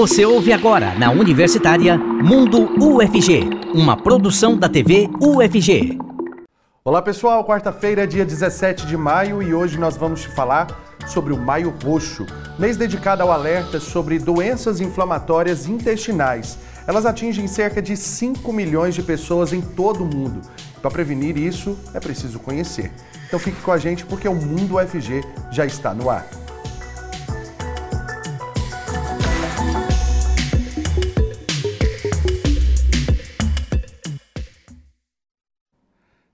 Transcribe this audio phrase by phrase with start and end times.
[0.00, 5.98] Você ouve agora na Universitária Mundo UFG, uma produção da TV UFG.
[6.82, 11.36] Olá pessoal, quarta-feira, dia 17 de maio e hoje nós vamos te falar sobre o
[11.36, 12.24] Maio Roxo,
[12.58, 16.56] mês dedicado ao alerta sobre doenças inflamatórias intestinais.
[16.86, 20.40] Elas atingem cerca de 5 milhões de pessoas em todo o mundo.
[20.80, 22.90] Para prevenir isso, é preciso conhecer.
[23.26, 25.22] Então fique com a gente porque o Mundo UFG
[25.52, 26.26] já está no ar.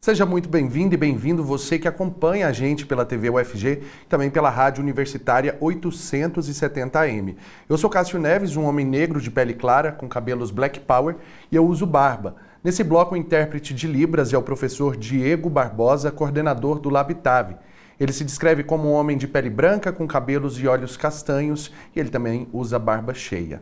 [0.06, 4.30] Seja muito bem-vindo e bem-vindo você que acompanha a gente pela TV UFG e também
[4.30, 7.34] pela Rádio Universitária 870M.
[7.68, 11.16] Eu sou Cássio Neves, um homem negro de pele clara, com cabelos black power
[11.50, 12.36] e eu uso barba.
[12.62, 17.56] Nesse bloco, o intérprete de Libras é o professor Diego Barbosa, coordenador do Labitave.
[17.98, 21.98] Ele se descreve como um homem de pele branca, com cabelos e olhos castanhos e
[21.98, 23.60] ele também usa barba cheia.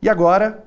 [0.00, 0.64] E agora,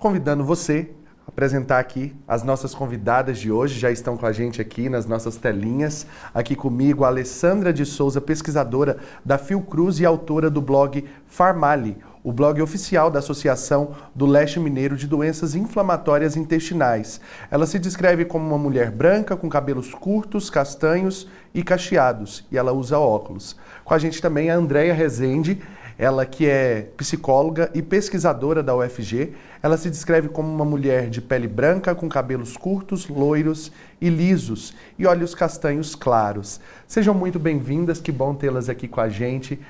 [0.00, 0.88] convidando você
[1.26, 5.04] a apresentar aqui as nossas convidadas de hoje, já estão com a gente aqui nas
[5.04, 6.06] nossas telinhas.
[6.32, 12.32] Aqui comigo a Alessandra de Souza, pesquisadora da Fiocruz e autora do blog Farmali, o
[12.32, 17.20] blog oficial da Associação do Leste Mineiro de Doenças Inflamatórias Intestinais.
[17.50, 22.72] Ela se descreve como uma mulher branca com cabelos curtos, castanhos e cacheados, e ela
[22.72, 23.54] usa óculos.
[23.84, 25.60] Com a gente também a Andréia Rezende,
[26.00, 31.20] ela que é psicóloga e pesquisadora da UFG, ela se descreve como uma mulher de
[31.20, 33.70] pele branca, com cabelos curtos, loiros
[34.00, 36.58] e lisos e olhos castanhos claros.
[36.86, 39.60] Sejam muito bem-vindas, que bom tê-las aqui com a gente.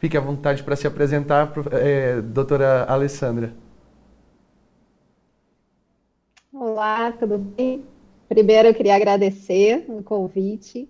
[0.00, 3.54] Fique à vontade para se apresentar, é, doutora Alessandra.
[6.52, 7.84] Olá, tudo bem?
[8.28, 10.88] Primeiro, eu queria agradecer o convite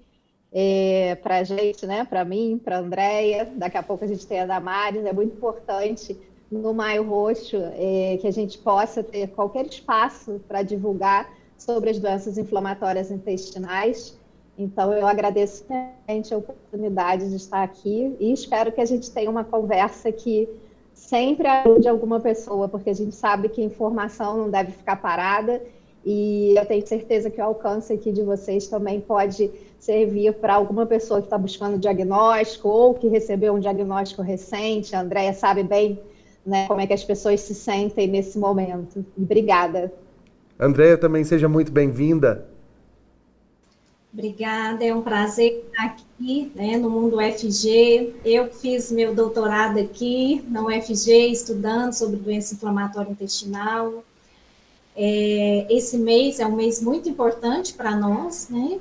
[0.52, 4.26] é, para a gente, né, para mim, para a Andréia, daqui a pouco a gente
[4.26, 6.16] tem a Damares, é muito importante
[6.50, 11.98] no Maio Roxo é, que a gente possa ter qualquer espaço para divulgar sobre as
[11.98, 14.18] doenças inflamatórias intestinais.
[14.58, 19.44] Então, eu agradeço a oportunidade de estar aqui e espero que a gente tenha uma
[19.44, 20.48] conversa que
[20.92, 25.62] sempre ajude alguma pessoa, porque a gente sabe que informação não deve ficar parada
[26.04, 30.86] e eu tenho certeza que o alcance aqui de vocês também pode servir para alguma
[30.86, 34.94] pessoa que está buscando diagnóstico ou que recebeu um diagnóstico recente.
[34.94, 35.98] A Andrea sabe bem
[36.44, 39.04] né, como é que as pessoas se sentem nesse momento.
[39.16, 39.92] Obrigada.
[40.58, 42.46] Andréia, também seja muito bem-vinda.
[44.12, 48.16] Obrigada, é um prazer estar aqui né, no Mundo UFG.
[48.24, 54.02] Eu fiz meu doutorado aqui na UFG, estudando sobre doença inflamatória intestinal.
[54.96, 58.78] É, esse mês é um mês muito importante para nós, né?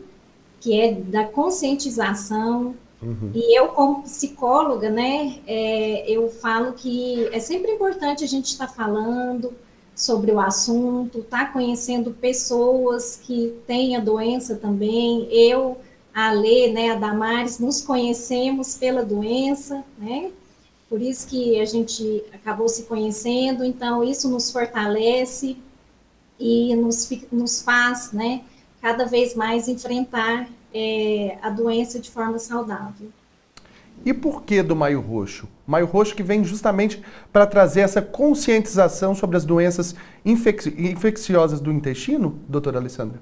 [0.60, 2.76] Que é da conscientização.
[3.02, 3.32] Uhum.
[3.34, 8.68] E eu, como psicóloga, né, é, eu falo que é sempre importante a gente estar
[8.68, 9.54] tá falando
[9.96, 15.28] sobre o assunto, estar tá conhecendo pessoas que têm a doença também.
[15.32, 15.78] Eu,
[16.14, 20.32] a Lê, né, a Damares, nos conhecemos pela doença, né?
[20.90, 25.56] Por isso que a gente acabou se conhecendo, então isso nos fortalece
[26.40, 28.42] e nos, nos faz, né,
[28.82, 33.10] cada vez mais enfrentar é, a doença de forma saudável.
[34.06, 35.48] E por que do Maio Roxo?
[35.68, 41.72] Maio Roxo que vem justamente para trazer essa conscientização sobre as doenças infec infecciosas do
[41.72, 43.20] intestino, doutora Alessandra?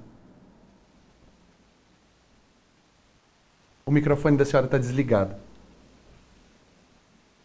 [3.86, 5.36] O microfone da senhora está desligado.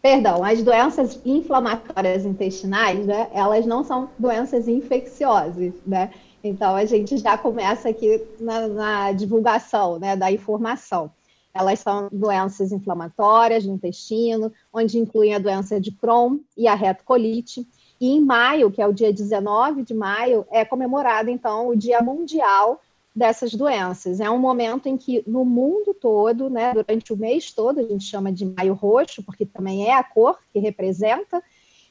[0.02, 6.10] Perdão, as doenças inflamatórias intestinais, né, elas não são doenças infecciosas, né?
[6.42, 11.08] Então a gente já começa aqui na, na divulgação, né, da informação.
[11.54, 17.64] Elas são doenças inflamatórias do intestino, onde incluem a doença de Crohn e a retocolite.
[18.00, 22.02] E em maio, que é o dia 19 de maio, é comemorado então o Dia
[22.02, 22.80] Mundial
[23.14, 24.20] dessas doenças.
[24.20, 28.04] É um momento em que no mundo todo, né, durante o mês todo, a gente
[28.04, 31.42] chama de maio roxo, porque também é a cor que representa,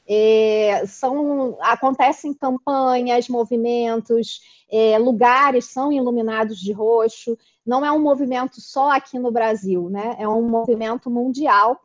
[0.06, 4.40] é, são, acontecem campanhas, movimentos,
[4.70, 7.38] é, lugares são iluminados de roxo.
[7.64, 10.16] Não é um movimento só aqui no Brasil, né?
[10.18, 11.80] É um movimento mundial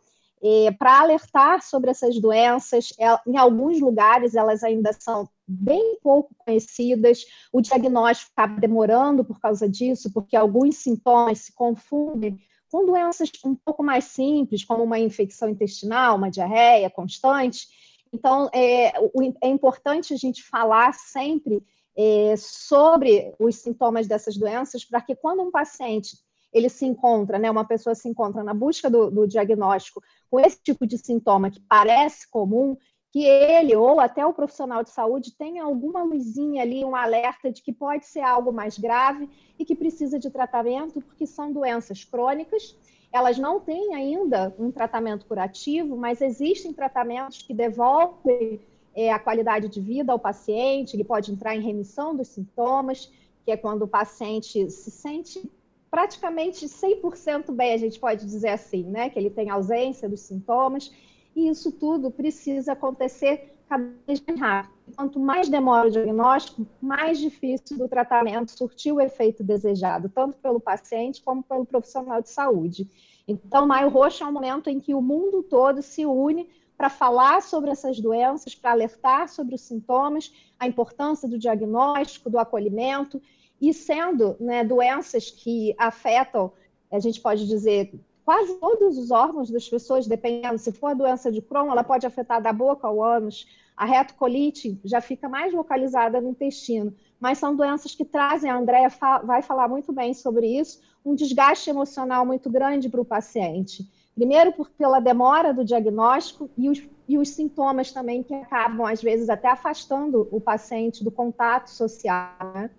[0.78, 2.94] para alertar sobre essas doenças.
[3.26, 9.68] Em alguns lugares, elas ainda são bem pouco conhecidas, o diagnóstico acaba demorando por causa
[9.68, 12.38] disso, porque alguns sintomas se confundem
[12.70, 17.68] com doenças um pouco mais simples, como uma infecção intestinal, uma diarreia constante.
[18.12, 18.94] Então, é,
[19.42, 21.64] é importante a gente falar sempre
[21.96, 26.18] é, sobre os sintomas dessas doenças, para que quando um paciente
[26.54, 30.60] ele se encontra, né, uma pessoa se encontra na busca do, do diagnóstico com esse
[30.62, 32.78] tipo de sintoma que parece comum,
[33.12, 37.62] que ele ou até o profissional de saúde tenha alguma luzinha ali, um alerta de
[37.62, 42.76] que pode ser algo mais grave e que precisa de tratamento, porque são doenças crônicas.
[43.12, 48.60] Elas não têm ainda um tratamento curativo, mas existem tratamentos que devolvem
[48.94, 53.12] é, a qualidade de vida ao paciente, ele pode entrar em remissão dos sintomas,
[53.46, 55.50] que é quando o paciente se sente
[55.98, 59.10] praticamente 100% bem, a gente pode dizer assim, né?
[59.10, 60.94] Que ele tem ausência dos sintomas
[61.36, 64.74] e isso tudo precisa acontecer cada vez mais rápido.
[64.96, 70.60] Quanto mais demora o diagnóstico, mais difícil do tratamento surtir o efeito desejado, tanto pelo
[70.60, 72.88] paciente como pelo profissional de saúde.
[73.28, 76.48] Então, Maio Roxo é um momento em que o mundo todo se une
[76.78, 82.38] para falar sobre essas doenças, para alertar sobre os sintomas, a importância do diagnóstico, do
[82.38, 83.20] acolhimento,
[83.62, 86.52] e sendo né, doenças que afetam,
[86.92, 87.94] a gente pode dizer,
[88.24, 92.06] quase todos os órgãos das pessoas, dependendo, se for a doença de Crohn, ela pode
[92.06, 97.56] afetar da boca ao ânus, a retocolite já fica mais localizada no intestino, mas são
[97.56, 98.90] doenças que trazem, a Andrea
[99.24, 103.88] vai falar muito bem sobre isso, um desgaste emocional muito grande para o paciente.
[104.16, 109.02] Primeiro, por, pela demora do diagnóstico e os, e os sintomas também que acabam, às
[109.02, 112.36] vezes, até afastando o paciente do contato social.
[112.56, 112.72] Né?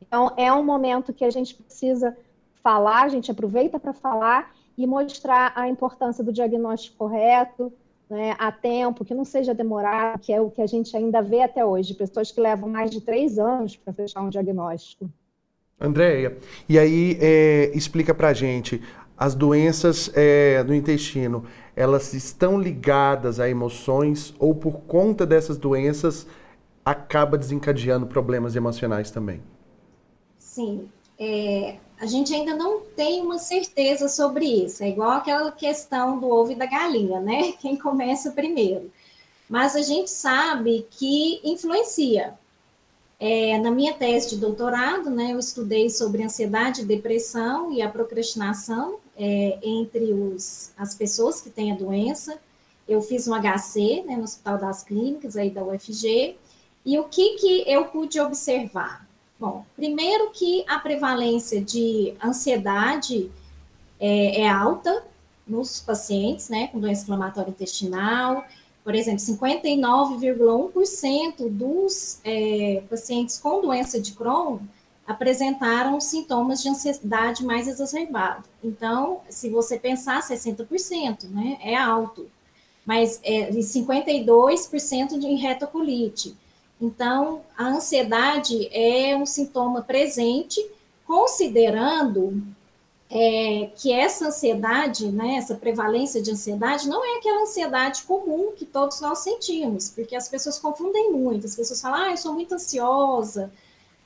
[0.00, 2.16] Então, é um momento que a gente precisa
[2.62, 7.72] falar, a gente aproveita para falar e mostrar a importância do diagnóstico correto,
[8.08, 11.42] né, a tempo, que não seja demorado, que é o que a gente ainda vê
[11.42, 15.08] até hoje, pessoas que levam mais de três anos para fechar um diagnóstico.
[15.80, 16.36] Andréia,
[16.68, 18.82] e aí é, explica para a gente,
[19.16, 21.44] as doenças é, no intestino,
[21.76, 26.26] elas estão ligadas a emoções ou por conta dessas doenças
[26.84, 29.40] acaba desencadeando problemas emocionais também?
[30.50, 34.82] Sim, é, a gente ainda não tem uma certeza sobre isso.
[34.82, 37.52] É igual aquela questão do ovo e da galinha, né?
[37.62, 38.90] Quem começa primeiro.
[39.48, 42.34] Mas a gente sabe que influencia.
[43.20, 48.98] É, na minha tese de doutorado, né, eu estudei sobre ansiedade, depressão e a procrastinação
[49.16, 52.40] é, entre os, as pessoas que têm a doença.
[52.88, 56.36] Eu fiz um HC né, no Hospital das Clínicas, aí da UFG,
[56.84, 59.08] e o que, que eu pude observar?
[59.40, 63.30] Bom, primeiro que a prevalência de ansiedade
[63.98, 65.02] é, é alta
[65.48, 68.44] nos pacientes, né, com doença inflamatória intestinal.
[68.84, 74.58] Por exemplo, 59,1% dos é, pacientes com doença de Crohn
[75.06, 78.44] apresentaram sintomas de ansiedade mais exacerbado.
[78.62, 82.28] Então, se você pensar 60%, né, é alto.
[82.84, 86.36] Mas é, 52% de retocolite.
[86.80, 90.64] Então, a ansiedade é um sintoma presente,
[91.06, 92.42] considerando
[93.10, 98.64] é, que essa ansiedade, né, essa prevalência de ansiedade, não é aquela ansiedade comum que
[98.64, 101.44] todos nós sentimos, porque as pessoas confundem muito.
[101.44, 103.52] As pessoas falam, ah, eu sou muito ansiosa.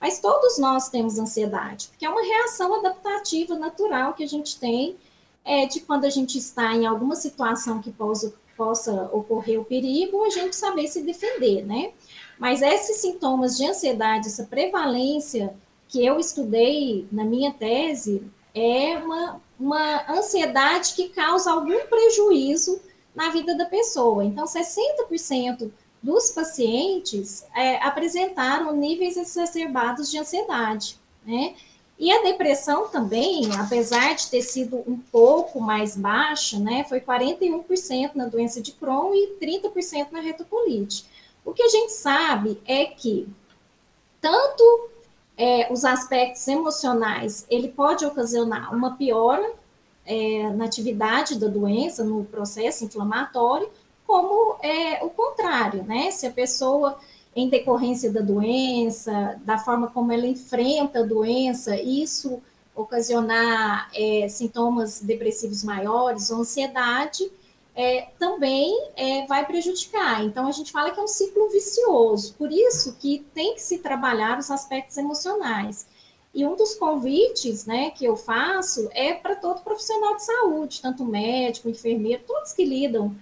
[0.00, 4.96] Mas todos nós temos ansiedade, porque é uma reação adaptativa natural que a gente tem
[5.44, 10.25] é, de quando a gente está em alguma situação que possa, possa ocorrer o perigo,
[10.25, 11.92] a gente saber se defender, né?
[12.38, 15.54] Mas esses sintomas de ansiedade, essa prevalência
[15.88, 18.22] que eu estudei na minha tese,
[18.54, 22.80] é uma, uma ansiedade que causa algum prejuízo
[23.14, 24.24] na vida da pessoa.
[24.24, 25.70] Então, 60%
[26.02, 31.54] dos pacientes é, apresentaram níveis exacerbados de ansiedade, né?
[31.98, 38.16] E a depressão também, apesar de ter sido um pouco mais baixa, né, foi 41%
[38.16, 41.06] na doença de Crohn e 30% na retocolite.
[41.44, 43.28] O que a gente sabe é que
[44.20, 44.90] tanto
[45.36, 49.52] é, os aspectos emocionais, ele pode ocasionar uma piora
[50.06, 53.68] é, na atividade da doença, no processo inflamatório,
[54.06, 56.10] como é, o contrário, né?
[56.10, 56.98] Se a pessoa,
[57.34, 62.40] em decorrência da doença, da forma como ela enfrenta a doença, isso
[62.74, 67.30] ocasionar é, sintomas depressivos maiores ou ansiedade,
[67.75, 70.25] é, também é, vai prejudicar.
[70.25, 72.35] Então, a gente fala que é um ciclo vicioso.
[72.35, 75.87] Por isso que tem que se trabalhar os aspectos emocionais.
[76.33, 81.04] E um dos convites né, que eu faço é para todo profissional de saúde, tanto
[81.04, 83.14] médico, enfermeiro, todos que lidam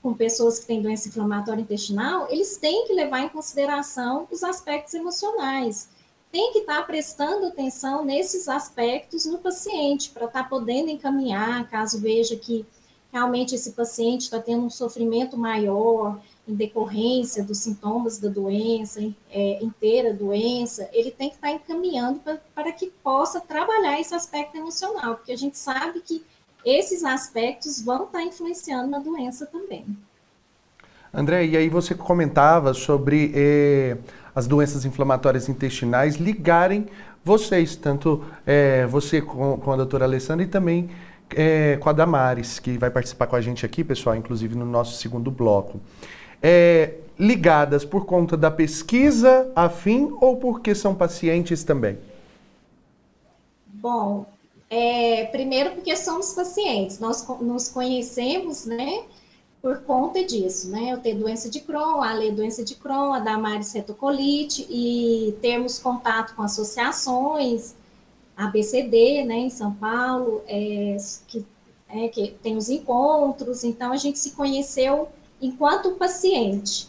[0.00, 4.94] com pessoas que têm doença inflamatória intestinal, eles têm que levar em consideração os aspectos
[4.94, 5.88] emocionais.
[6.30, 11.68] Tem que estar tá prestando atenção nesses aspectos no paciente, para estar tá podendo encaminhar,
[11.68, 12.66] caso veja que
[13.12, 19.00] realmente esse paciente está tendo um sofrimento maior, em decorrência dos sintomas da doença,
[19.30, 24.56] é, inteira doença, ele tem que estar encaminhando pra, para que possa trabalhar esse aspecto
[24.56, 26.24] emocional, porque a gente sabe que
[26.64, 29.84] esses aspectos vão estar influenciando na doença também.
[31.14, 33.98] André, e aí você comentava sobre eh,
[34.34, 36.86] as doenças inflamatórias intestinais ligarem
[37.24, 40.90] vocês, tanto eh, você com, com, a doutora Alessandra e também
[41.36, 44.98] eh, com a Damares, que vai participar com a gente aqui, pessoal, inclusive no nosso
[44.98, 45.80] segundo bloco.
[46.42, 51.98] É, ligadas por conta da pesquisa afim ou porque são pacientes também?
[53.66, 54.26] Bom,
[54.68, 59.02] é, primeiro porque somos pacientes, nós nos conhecemos, né,
[59.60, 63.20] por conta disso, né, eu tenho doença de Crohn, a Lê doença de Crohn, a
[63.20, 67.74] Damares retocolite, e termos contato com associações,
[68.44, 70.96] ABCD, né, em São Paulo, é,
[71.28, 71.44] que,
[71.88, 75.08] é, que tem os encontros, então a gente se conheceu
[75.40, 76.88] enquanto paciente,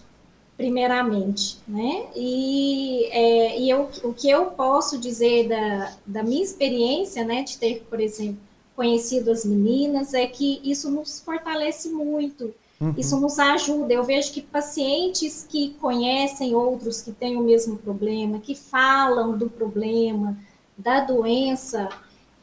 [0.55, 2.05] primeiramente, né?
[2.15, 7.57] E, é, e eu, o que eu posso dizer da, da minha experiência, né, de
[7.57, 8.37] ter, por exemplo,
[8.75, 12.93] conhecido as meninas, é que isso nos fortalece muito, uhum.
[12.97, 13.93] isso nos ajuda.
[13.93, 19.49] Eu vejo que pacientes que conhecem outros que têm o mesmo problema, que falam do
[19.49, 20.37] problema,
[20.77, 21.89] da doença,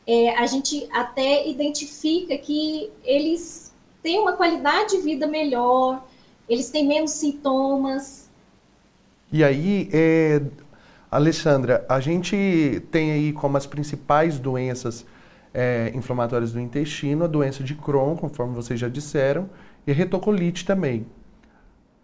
[0.06, 6.04] é, a gente até identifica que eles têm uma qualidade de vida melhor,
[6.48, 8.28] eles têm menos sintomas.
[9.32, 10.42] E aí, é,
[11.10, 15.06] Alessandra, a gente tem aí como as principais doenças
[15.52, 19.48] é, inflamatórias do intestino a doença de Crohn, conforme vocês já disseram,
[19.86, 21.06] e retocolite também.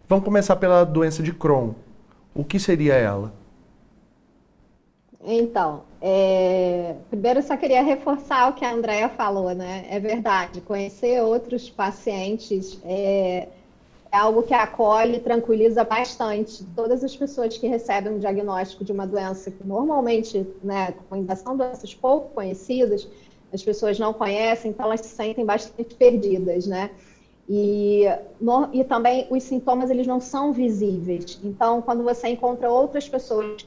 [0.07, 1.73] Vamos começar pela doença de Crohn.
[2.33, 3.33] O que seria ela?
[5.21, 6.95] Então, é...
[7.09, 9.85] primeiro só queria reforçar o que a Andrea falou, né?
[9.89, 13.47] É verdade, conhecer outros pacientes é,
[14.11, 18.91] é algo que acolhe e tranquiliza bastante todas as pessoas que recebem um diagnóstico de
[18.91, 23.07] uma doença que normalmente, né, ainda são doenças pouco conhecidas,
[23.51, 26.91] as pessoas não conhecem, então elas se sentem bastante perdidas, né?
[27.49, 28.03] E,
[28.41, 31.39] no, e também os sintomas eles não são visíveis.
[31.41, 33.65] Então, quando você encontra outras pessoas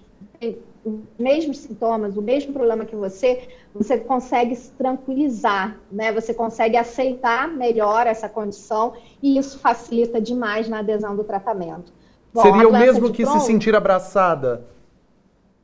[0.85, 6.13] os mesmos sintomas, o mesmo problema que você, você consegue se tranquilizar, né?
[6.13, 11.93] Você consegue aceitar melhor essa condição e isso facilita demais na adesão do tratamento.
[12.33, 14.65] Bom, Seria o mesmo que Crohn, se sentir abraçada?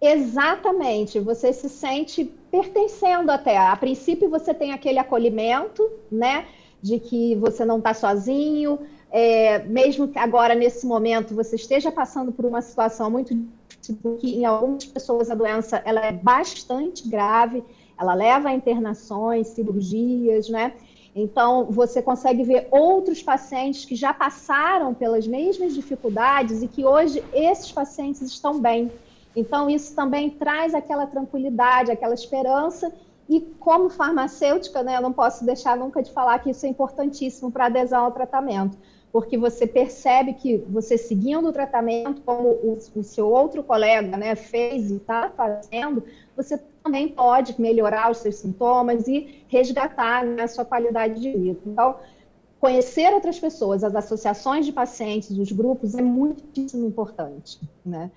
[0.00, 3.56] Exatamente, você se sente pertencendo até.
[3.56, 6.46] A princípio você tem aquele acolhimento, né?
[6.82, 8.78] De que você não está sozinho,
[9.18, 13.34] é, mesmo que agora, nesse momento, você esteja passando por uma situação muito
[14.02, 17.64] porque em algumas pessoas a doença ela é bastante grave,
[17.98, 20.74] ela leva a internações, cirurgias, né?
[21.14, 27.24] Então, você consegue ver outros pacientes que já passaram pelas mesmas dificuldades e que hoje
[27.32, 28.92] esses pacientes estão bem.
[29.34, 32.92] Então, isso também traz aquela tranquilidade, aquela esperança.
[33.30, 37.50] E, como farmacêutica, né, eu não posso deixar nunca de falar que isso é importantíssimo
[37.50, 38.76] para adesão ao tratamento
[39.16, 44.34] porque você percebe que você seguindo o tratamento, como o, o seu outro colega né,
[44.34, 46.04] fez e está fazendo,
[46.36, 51.58] você também pode melhorar os seus sintomas e resgatar né, a sua qualidade de vida.
[51.64, 51.96] Então,
[52.60, 57.58] conhecer outras pessoas, as associações de pacientes, os grupos, é muitíssimo importante.
[57.86, 58.10] Né?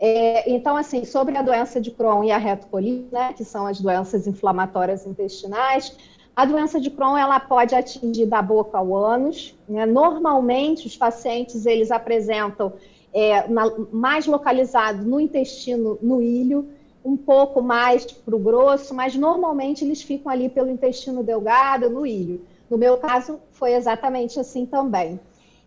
[0.00, 3.78] É, então, assim, sobre a doença de Crohn e a retocolite, né, que são as
[3.78, 5.94] doenças inflamatórias intestinais,
[6.36, 9.54] a doença de Crohn ela pode atingir da boca ao ânus.
[9.66, 9.86] Né?
[9.86, 12.74] Normalmente, os pacientes eles apresentam
[13.14, 16.68] é, na, mais localizado no intestino, no ilho,
[17.02, 22.04] um pouco mais para o grosso, mas normalmente eles ficam ali pelo intestino delgado, no
[22.04, 22.44] ilho.
[22.68, 25.18] No meu caso, foi exatamente assim também.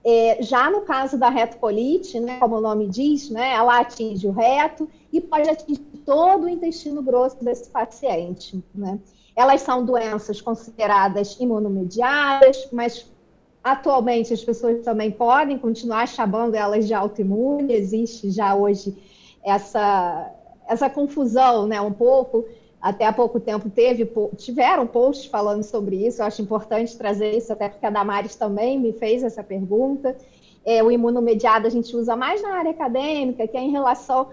[0.03, 4.31] É, já no caso da retocolite, né, como o nome diz, né, ela atinge o
[4.31, 8.63] reto e pode atingir todo o intestino grosso desse paciente.
[8.75, 8.99] Né?
[9.39, 13.09] Elas são doenças consideradas imunomediadas, mas
[13.63, 17.73] atualmente as pessoas também podem continuar chamando elas de autoimune.
[17.73, 18.93] Existe já hoje
[19.41, 20.29] essa,
[20.67, 22.43] essa confusão, né, um pouco.
[22.81, 26.21] Até há pouco tempo teve, tiveram posts falando sobre isso.
[26.21, 30.17] Eu acho importante trazer isso, até porque a Damares também me fez essa pergunta.
[30.65, 34.27] É, o imunomediado a gente usa mais na área acadêmica, que é em relação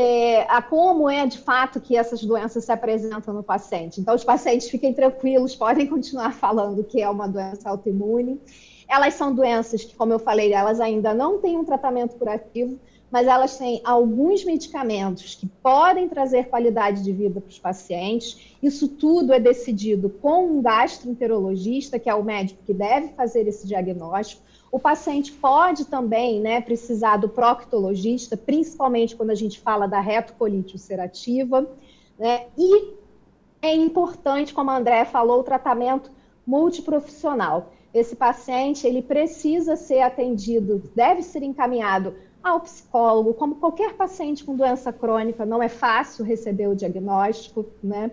[0.00, 4.00] é, a como é de fato que essas doenças se apresentam no paciente.
[4.00, 8.40] Então, os pacientes fiquem tranquilos, podem continuar falando que é uma doença autoimune.
[8.88, 12.78] Elas são doenças que, como eu falei, elas ainda não têm um tratamento curativo,
[13.10, 18.54] mas elas têm alguns medicamentos que podem trazer qualidade de vida para os pacientes.
[18.62, 23.66] Isso tudo é decidido com um gastroenterologista, que é o médico que deve fazer esse
[23.66, 24.42] diagnóstico.
[24.70, 30.74] O paciente pode também né, precisar do proctologista, principalmente quando a gente fala da retocolite
[30.74, 31.66] ulcerativa.
[32.18, 32.46] Né?
[32.56, 32.94] E
[33.62, 36.10] é importante, como a André falou, o tratamento
[36.46, 37.72] multiprofissional.
[37.92, 44.54] Esse paciente ele precisa ser atendido, deve ser encaminhado ao psicólogo, como qualquer paciente com
[44.54, 48.10] doença crônica, não é fácil receber o diagnóstico, né?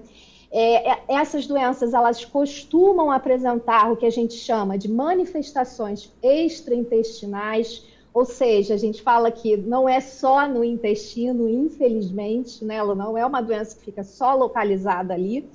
[0.58, 7.84] É, é, essas doenças elas costumam apresentar o que a gente chama de manifestações extraintestinais,
[8.14, 12.82] ou seja, a gente fala que não é só no intestino, infelizmente, né?
[12.82, 15.46] Não é uma doença que fica só localizada ali.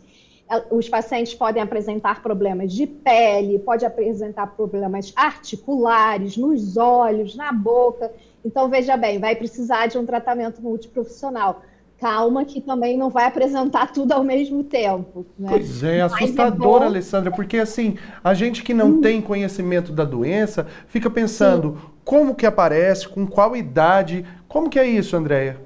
[0.50, 7.50] É, os pacientes podem apresentar problemas de pele, pode apresentar problemas articulares, nos olhos, na
[7.50, 8.12] boca.
[8.44, 11.62] Então, veja bem, vai precisar de um tratamento multiprofissional.
[12.00, 15.26] Calma, que também não vai apresentar tudo ao mesmo tempo.
[15.38, 15.48] Né?
[15.50, 19.00] Pois é, assustador, é Alessandra, porque assim, a gente que não hum.
[19.02, 21.90] tem conhecimento da doença fica pensando Sim.
[22.02, 25.60] como que aparece, com qual idade, como que é isso, Andréia?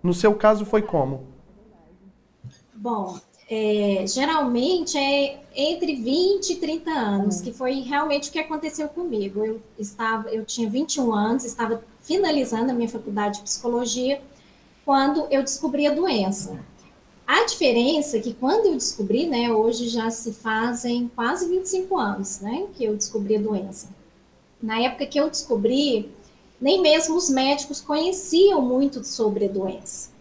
[0.00, 1.24] No seu caso foi como?
[2.72, 3.18] Bom,
[3.50, 7.42] é, geralmente é entre 20 e 30 anos, hum.
[7.42, 9.44] que foi realmente o que aconteceu comigo.
[9.44, 14.20] Eu estava, eu tinha 21 anos, estava finalizando a minha faculdade de psicologia
[14.84, 16.58] quando eu descobri a doença.
[17.26, 22.40] A diferença é que quando eu descobri, né, hoje já se fazem quase 25 anos,
[22.40, 23.88] né, que eu descobri a doença.
[24.62, 26.10] Na época que eu descobri,
[26.60, 30.12] nem mesmo os médicos conheciam muito sobre a doença.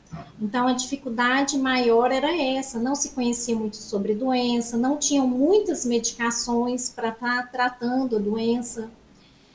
[0.41, 5.85] Então, a dificuldade maior era essa: não se conhecia muito sobre doença, não tinham muitas
[5.85, 8.89] medicações para estar tá tratando a doença.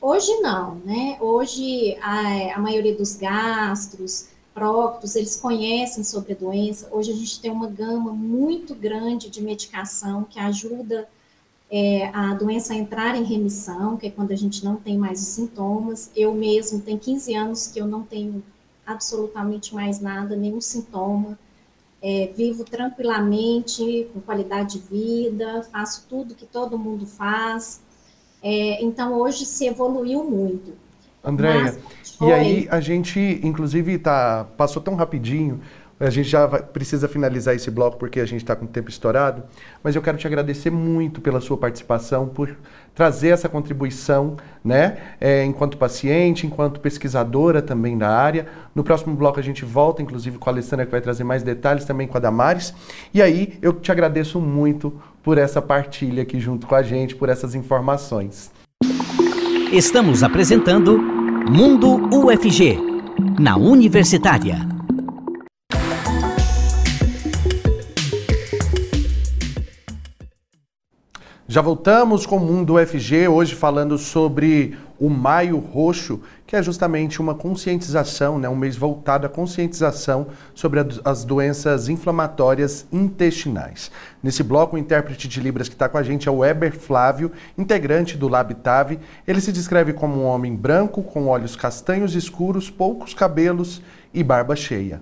[0.01, 1.17] Hoje não, né?
[1.19, 6.89] Hoje a, a maioria dos gastros, próctos, eles conhecem sobre a doença.
[6.91, 11.07] Hoje a gente tem uma gama muito grande de medicação que ajuda
[11.71, 15.21] é, a doença a entrar em remissão, que é quando a gente não tem mais
[15.21, 16.11] os sintomas.
[16.15, 18.43] Eu mesmo tenho 15 anos que eu não tenho
[18.85, 21.37] absolutamente mais nada, nenhum sintoma.
[22.01, 27.81] É, vivo tranquilamente, com qualidade de vida, faço tudo que todo mundo faz.
[28.41, 30.73] É, então, hoje se evoluiu muito.
[31.23, 31.77] Andréia,
[32.21, 35.59] e aí a gente, inclusive, tá, passou tão rapidinho,
[35.99, 38.89] a gente já vai, precisa finalizar esse bloco porque a gente está com o tempo
[38.89, 39.43] estourado,
[39.83, 42.55] mas eu quero te agradecer muito pela sua participação, por
[42.95, 48.47] trazer essa contribuição, né, é, enquanto paciente, enquanto pesquisadora também da área.
[48.73, 51.83] No próximo bloco a gente volta, inclusive, com a Alessandra, que vai trazer mais detalhes,
[51.83, 52.73] também com a Damares.
[53.13, 57.27] E aí eu te agradeço muito por essa partilha aqui junto com a gente, por
[57.27, 58.51] essas informações.
[59.71, 62.79] Estamos apresentando Mundo UFG,
[63.39, 64.67] na Universitária.
[71.47, 77.21] Já voltamos com o Mundo UFG, hoje falando sobre o Maio Roxo, que é justamente
[77.21, 83.91] uma conscientização, né, um mês voltado à conscientização sobre as doenças inflamatórias intestinais.
[84.21, 87.31] Nesse bloco, o intérprete de Libras que está com a gente é o Weber Flávio,
[87.57, 88.99] integrante do Labitave.
[89.27, 93.81] Ele se descreve como um homem branco, com olhos castanhos escuros, poucos cabelos
[94.13, 95.01] e barba cheia.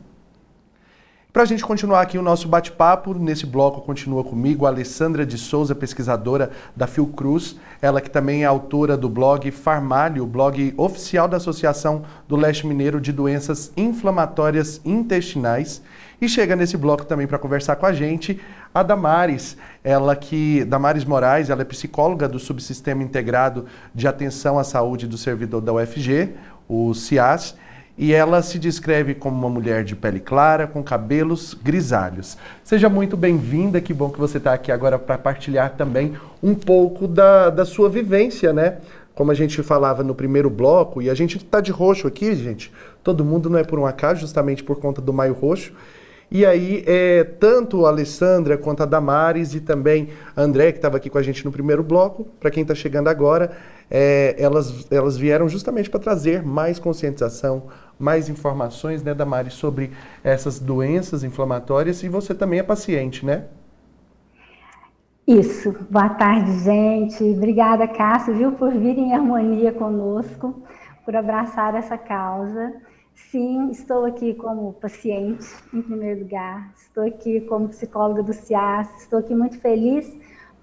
[1.37, 5.37] Para a gente continuar aqui o nosso bate-papo, nesse bloco continua comigo a Alessandra de
[5.37, 11.37] Souza, pesquisadora da Fiocruz, ela que também é autora do blog Farmalho, blog oficial da
[11.37, 15.83] Associação do Leste Mineiro de Doenças Inflamatórias Intestinais.
[16.19, 18.41] E chega nesse bloco também para conversar com a gente
[18.73, 24.63] a Damares, ela que Damares Moraes, ela é psicóloga do Subsistema Integrado de Atenção à
[24.63, 26.33] Saúde do Servidor da UFG,
[26.67, 27.55] o CIAS
[27.97, 32.37] e ela se descreve como uma mulher de pele clara, com cabelos grisalhos.
[32.63, 37.07] Seja muito bem-vinda, que bom que você está aqui agora para partilhar também um pouco
[37.07, 38.77] da, da sua vivência, né?
[39.15, 42.71] Como a gente falava no primeiro bloco, e a gente está de roxo aqui, gente.
[43.03, 45.73] Todo mundo não é por um acaso, justamente por conta do Maio Roxo.
[46.29, 50.97] E aí, é, tanto a Alessandra quanto a Damares e também a André, que estava
[50.97, 53.51] aqui com a gente no primeiro bloco, para quem está chegando agora,
[53.89, 60.59] é, elas, elas vieram justamente para trazer mais conscientização, mais informações, né, Damares, sobre essas
[60.59, 63.45] doenças inflamatórias e você também é paciente, né?
[65.25, 65.75] Isso.
[65.89, 67.23] Boa tarde, gente.
[67.23, 70.61] Obrigada, Cássio, viu, por vir em harmonia conosco,
[71.05, 72.73] por abraçar essa causa.
[73.17, 76.71] Sim, estou aqui como paciente, em primeiro lugar.
[76.77, 78.87] Estou aqui como psicóloga do CIAS.
[79.01, 80.15] Estou aqui muito feliz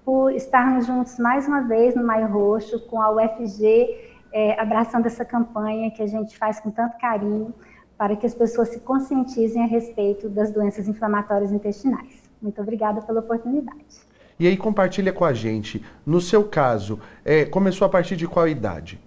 [0.05, 5.25] por estarmos juntos mais uma vez no Maio Roxo, com a UFG, é, abraçando essa
[5.25, 7.53] campanha que a gente faz com tanto carinho
[7.97, 12.23] para que as pessoas se conscientizem a respeito das doenças inflamatórias intestinais.
[12.41, 13.83] Muito obrigada pela oportunidade.
[14.39, 18.47] E aí compartilha com a gente, no seu caso, é, começou a partir de qual
[18.47, 18.99] idade?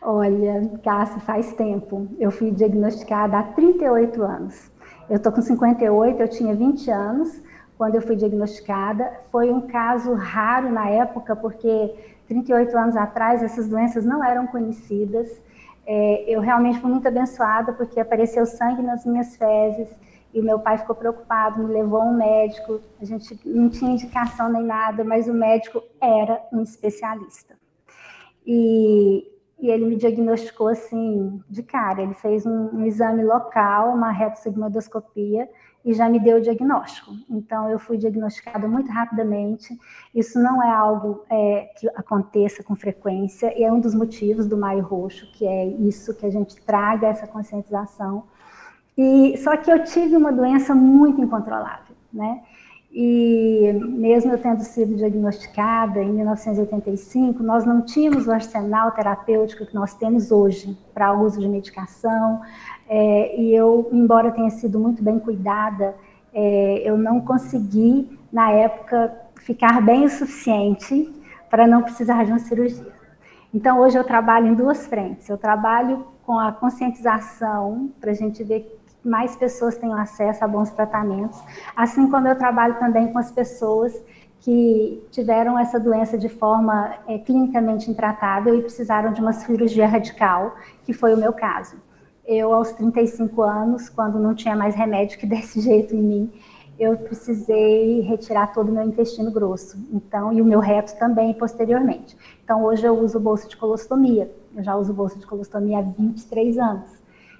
[0.00, 2.08] Olha, Cássio, faz tempo.
[2.18, 4.70] Eu fui diagnosticada há 38 anos.
[5.10, 7.42] Eu estou com 58, eu tinha 20 anos
[7.76, 9.10] quando eu fui diagnosticada.
[9.30, 11.94] Foi um caso raro na época, porque
[12.28, 15.40] 38 anos atrás essas doenças não eram conhecidas.
[15.86, 19.88] É, eu realmente fui muito abençoada porque apareceu sangue nas minhas fezes
[20.34, 22.80] e meu pai ficou preocupado, me levou a um médico.
[23.00, 27.56] A gente não tinha indicação nem nada, mas o médico era um especialista.
[28.46, 29.26] E,
[29.60, 32.02] e ele me diagnosticou assim, de cara.
[32.02, 35.48] Ele fez um, um exame local, uma retossigmoidoscopia,
[35.84, 37.12] e já me deu o diagnóstico.
[37.30, 39.76] Então, eu fui diagnosticada muito rapidamente.
[40.14, 44.56] Isso não é algo é, que aconteça com frequência, e é um dos motivos do
[44.56, 48.24] Maio Roxo, que é isso, que a gente traga essa conscientização.
[48.96, 52.42] E só que eu tive uma doença muito incontrolável, né?
[53.00, 59.72] E mesmo eu tendo sido diagnosticada em 1985, nós não tínhamos o arsenal terapêutico que
[59.72, 62.40] nós temos hoje para uso de medicação.
[62.88, 65.94] É, e eu, embora tenha sido muito bem cuidada,
[66.34, 71.08] é, eu não consegui, na época, ficar bem o suficiente
[71.48, 72.92] para não precisar de uma cirurgia.
[73.54, 75.28] Então, hoje eu trabalho em duas frentes.
[75.28, 80.70] Eu trabalho com a conscientização, para a gente ver mais pessoas tenham acesso a bons
[80.70, 81.40] tratamentos,
[81.76, 83.94] assim como eu trabalho também com as pessoas
[84.40, 90.54] que tiveram essa doença de forma é, clinicamente intratável e precisaram de uma cirurgia radical,
[90.84, 91.76] que foi o meu caso.
[92.24, 96.32] Eu, aos 35 anos, quando não tinha mais remédio que desse jeito em mim,
[96.78, 102.16] eu precisei retirar todo o meu intestino grosso, então, e o meu reto também, posteriormente.
[102.44, 104.30] Então, hoje eu uso bolsa de colostomia.
[104.54, 106.90] Eu já uso bolsa de colostomia há 23 anos.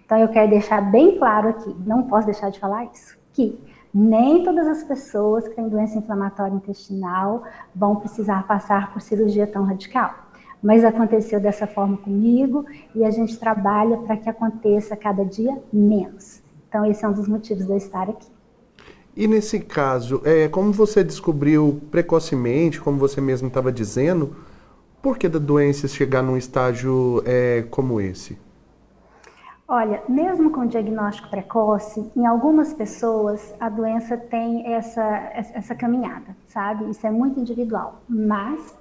[0.09, 4.43] Então eu quero deixar bem claro aqui, não posso deixar de falar isso, que nem
[4.43, 7.43] todas as pessoas que têm doença inflamatória intestinal
[7.77, 10.15] vão precisar passar por cirurgia tão radical.
[10.63, 16.41] Mas aconteceu dessa forma comigo e a gente trabalha para que aconteça cada dia menos.
[16.67, 18.31] Então esse é um dos motivos de eu estar aqui.
[19.15, 24.35] E nesse caso, é, como você descobriu precocemente, como você mesmo estava dizendo,
[25.03, 28.48] por que da doença chegar num estágio é, como esse?
[29.71, 35.05] Olha, mesmo com diagnóstico precoce, em algumas pessoas a doença tem essa,
[35.35, 36.89] essa caminhada, sabe?
[36.91, 38.01] Isso é muito individual.
[38.09, 38.75] Mas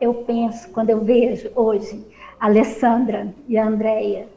[0.00, 2.04] eu penso, quando eu vejo hoje
[2.40, 4.28] a Alessandra e a Andrea,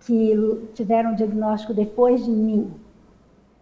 [0.00, 2.70] que tiveram diagnóstico depois de mim,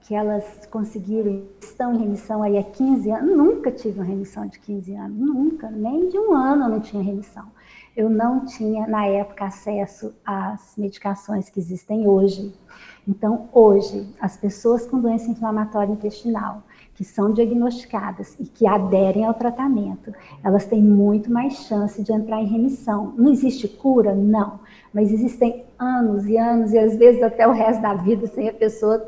[0.01, 4.59] que elas conseguiram, estão em remissão aí há 15 anos, nunca tive uma remissão de
[4.59, 7.54] 15 anos, nunca, nem de um ano eu não tinha remissão
[7.97, 12.53] eu não tinha, na época, acesso às medicações que existem hoje.
[13.07, 16.63] Então, hoje, as pessoas com doença inflamatória intestinal,
[16.95, 22.41] que são diagnosticadas e que aderem ao tratamento, elas têm muito mais chance de entrar
[22.41, 23.13] em remissão.
[23.17, 24.15] Não existe cura?
[24.15, 24.61] Não.
[24.93, 28.53] Mas existem anos e anos, e às vezes até o resto da vida, sem a
[28.53, 28.99] pessoa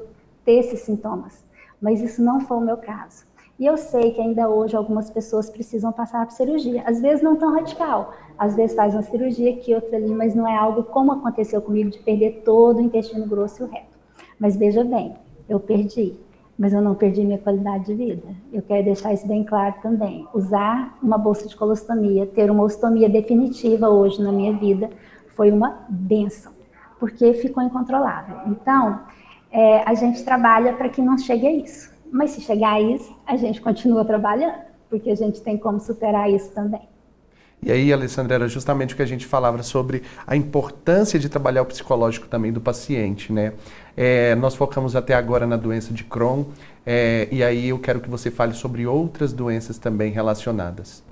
[0.45, 1.45] ter esses sintomas.
[1.81, 3.25] Mas isso não foi o meu caso.
[3.59, 6.83] E eu sei que ainda hoje algumas pessoas precisam passar por cirurgia.
[6.87, 10.47] Às vezes não tão radical, às vezes faz uma cirurgia aqui, outra ali, mas não
[10.47, 13.97] é algo como aconteceu comigo de perder todo o intestino grosso e o reto.
[14.39, 15.15] Mas veja bem,
[15.49, 16.15] eu perdi,
[16.59, 18.29] mas eu não perdi minha qualidade de vida.
[18.53, 20.27] Eu quero deixar isso bem claro também.
[20.35, 24.91] Usar uma bolsa de colostomia, ter uma ostomia definitiva hoje na minha vida,
[25.29, 26.53] foi uma benção,
[26.99, 28.37] porque ficou incontrolável.
[28.47, 29.01] Então,
[29.51, 31.95] é, a gente trabalha para que não chegue a isso.
[32.11, 36.31] Mas se chegar a isso, a gente continua trabalhando, porque a gente tem como superar
[36.31, 36.89] isso também.
[37.67, 41.63] E aí, Alessandra, era justamente o que a gente falava sobre a importância de trabalhar
[41.63, 43.55] o psicológico também do paciente, né?
[43.97, 46.45] É, nós focamos até agora na doença de Crohn,
[46.87, 51.03] é, e aí eu quero que você fale sobre outras doenças também relacionadas.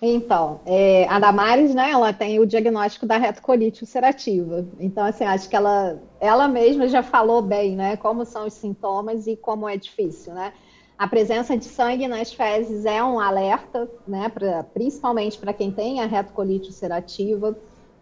[0.00, 4.64] Então, é, a Damares, né, ela tem o diagnóstico da retocolite ulcerativa.
[4.78, 9.26] Então, assim, acho que ela, ela mesma já falou bem, né, como são os sintomas
[9.26, 10.54] e como é difícil, né.
[11.00, 16.02] A presença de sangue nas fezes é um alerta, né, pra, principalmente para quem tem
[16.02, 17.56] a retocolite ulcerativa,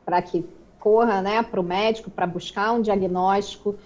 [0.04, 0.44] para que
[0.80, 3.76] corra, né, para o médico para buscar um diagnóstico.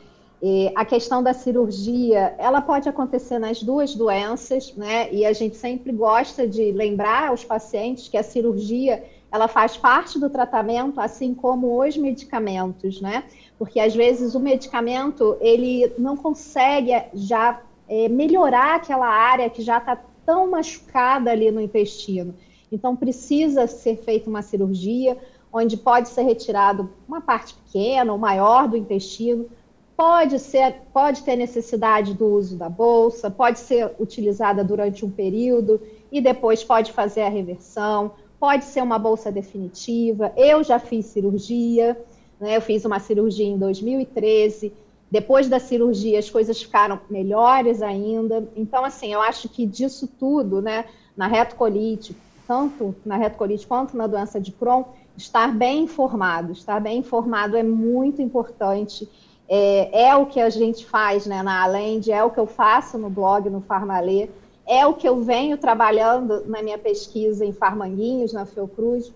[0.43, 5.13] E a questão da cirurgia, ela pode acontecer nas duas doenças, né?
[5.13, 10.19] E a gente sempre gosta de lembrar aos pacientes que a cirurgia ela faz parte
[10.19, 13.25] do tratamento, assim como os medicamentos, né?
[13.59, 19.79] Porque às vezes o medicamento ele não consegue já é, melhorar aquela área que já
[19.79, 22.35] está tão machucada ali no intestino.
[22.71, 25.17] Então precisa ser feita uma cirurgia
[25.53, 29.47] onde pode ser retirado uma parte pequena ou maior do intestino.
[29.95, 35.81] Pode ser, pode ter necessidade do uso da bolsa, pode ser utilizada durante um período
[36.11, 40.33] e depois pode fazer a reversão pode ser uma bolsa definitiva.
[40.37, 41.97] Eu já fiz cirurgia,
[42.41, 42.57] né?
[42.57, 44.73] Eu fiz uma cirurgia em 2013.
[45.13, 48.49] Depois da cirurgia, as coisas ficaram melhores ainda.
[48.57, 52.17] Então, assim, eu acho que disso tudo, né, na retocolite,
[52.49, 57.63] tanto na retocolite quanto na doença de Crohn, estar bem informado, estar bem informado é
[57.63, 59.07] muito importante.
[59.47, 62.97] É, é o que a gente faz, né, na Alend, é o que eu faço
[62.97, 64.31] no blog, no Farmalê
[64.67, 69.13] é o que eu venho trabalhando na minha pesquisa em Farmanguinhos, na Fiocruz,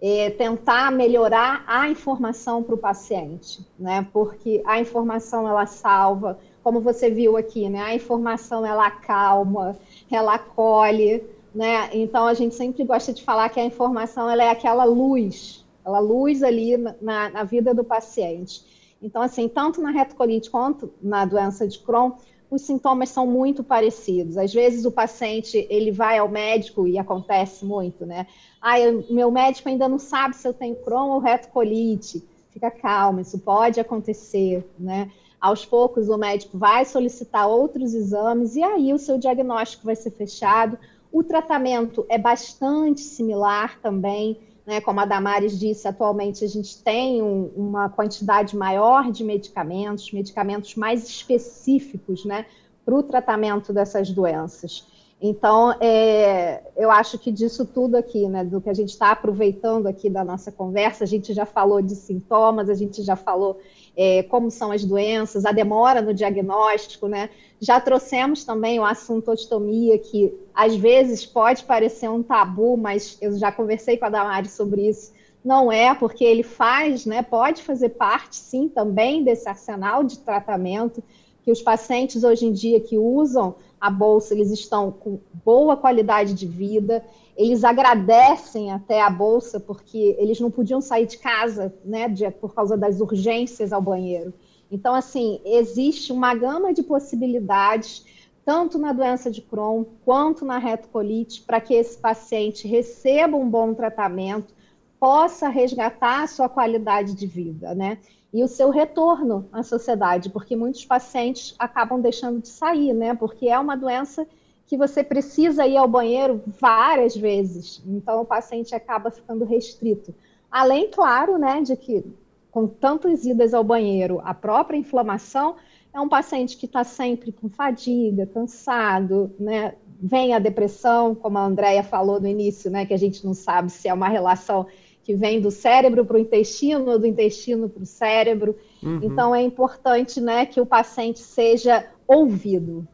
[0.00, 4.06] é tentar melhorar a informação para o paciente, né?
[4.12, 7.80] Porque a informação ela salva, como você viu aqui, né?
[7.80, 9.76] A informação ela acalma,
[10.10, 11.90] ela acolhe, né?
[11.92, 15.98] Então a gente sempre gosta de falar que a informação ela é aquela luz, aquela
[15.98, 18.94] luz ali na, na vida do paciente.
[19.02, 22.12] Então assim, tanto na retocolite quanto na doença de Crohn,
[22.50, 24.36] os sintomas são muito parecidos.
[24.36, 28.26] Às vezes o paciente ele vai ao médico e acontece muito, né?
[28.60, 28.76] Ah,
[29.10, 32.26] meu médico ainda não sabe se eu tenho Crohn ou retocolite.
[32.50, 35.10] Fica calmo, isso pode acontecer, né?
[35.40, 40.10] Aos poucos o médico vai solicitar outros exames e aí o seu diagnóstico vai ser
[40.10, 40.78] fechado.
[41.12, 47.22] O tratamento é bastante similar também né, como a Damares disse, atualmente a gente tem
[47.22, 52.44] um, uma quantidade maior de medicamentos, medicamentos mais específicos né,
[52.84, 54.86] para o tratamento dessas doenças.
[55.22, 59.86] Então, é, eu acho que disso tudo aqui, né, do que a gente está aproveitando
[59.86, 63.60] aqui da nossa conversa, a gente já falou de sintomas, a gente já falou
[63.94, 67.28] é, como são as doenças, a demora no diagnóstico, né?
[67.60, 73.36] Já trouxemos também o assunto ostomia, que às vezes pode parecer um tabu, mas eu
[73.36, 75.12] já conversei com a Damari sobre isso.
[75.44, 77.22] Não é, porque ele faz, né?
[77.22, 81.02] Pode fazer parte, sim, também desse arsenal de tratamento
[81.48, 86.34] que os pacientes hoje em dia que usam a bolsa, eles estão com boa qualidade
[86.34, 87.02] de vida,
[87.34, 92.54] eles agradecem até a bolsa porque eles não podiam sair de casa, né, de, por
[92.54, 94.34] causa das urgências ao banheiro.
[94.70, 98.04] Então, assim, existe uma gama de possibilidades,
[98.44, 103.72] tanto na doença de Crohn quanto na retocolite, para que esse paciente receba um bom
[103.72, 104.52] tratamento,
[105.00, 107.96] possa resgatar a sua qualidade de vida, né?
[108.32, 113.14] E o seu retorno à sociedade, porque muitos pacientes acabam deixando de sair, né?
[113.14, 114.26] Porque é uma doença
[114.66, 117.82] que você precisa ir ao banheiro várias vezes.
[117.86, 120.14] Então, o paciente acaba ficando restrito.
[120.50, 122.04] Além, claro, né, de que
[122.50, 125.56] com tantas idas ao banheiro, a própria inflamação
[125.92, 129.74] é um paciente que está sempre com fadiga, cansado, né?
[130.00, 132.86] Vem a depressão, como a Andrea falou no início, né?
[132.86, 134.66] Que a gente não sabe se é uma relação
[135.08, 138.54] que vem do cérebro para o intestino ou do intestino para o cérebro.
[138.82, 139.00] Uhum.
[139.02, 142.86] Então é importante, né, que o paciente seja ouvido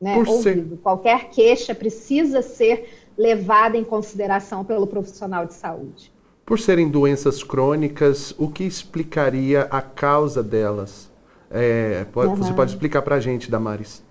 [0.00, 0.70] né, Por ouvido.
[0.70, 0.82] Ser...
[0.82, 6.10] Qualquer queixa precisa ser levada em consideração pelo profissional de saúde.
[6.46, 11.12] Por serem doenças crônicas, o que explicaria a causa delas?
[11.50, 12.36] É, pode, uhum.
[12.36, 14.02] Você pode explicar para a gente, Damares?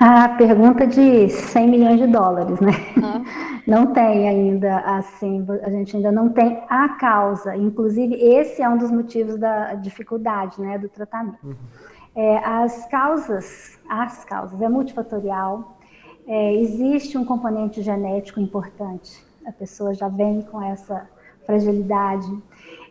[0.00, 2.72] A pergunta de 100 milhões de dólares, né?
[2.96, 3.45] Uhum.
[3.66, 7.56] Não tem ainda, assim, a gente ainda não tem a causa.
[7.56, 11.44] Inclusive, esse é um dos motivos da dificuldade, né, do tratamento.
[11.44, 11.54] Uhum.
[12.14, 15.76] É, as causas, as causas, é multifatorial,
[16.26, 21.08] é, existe um componente genético importante, a pessoa já vem com essa
[21.44, 22.26] fragilidade.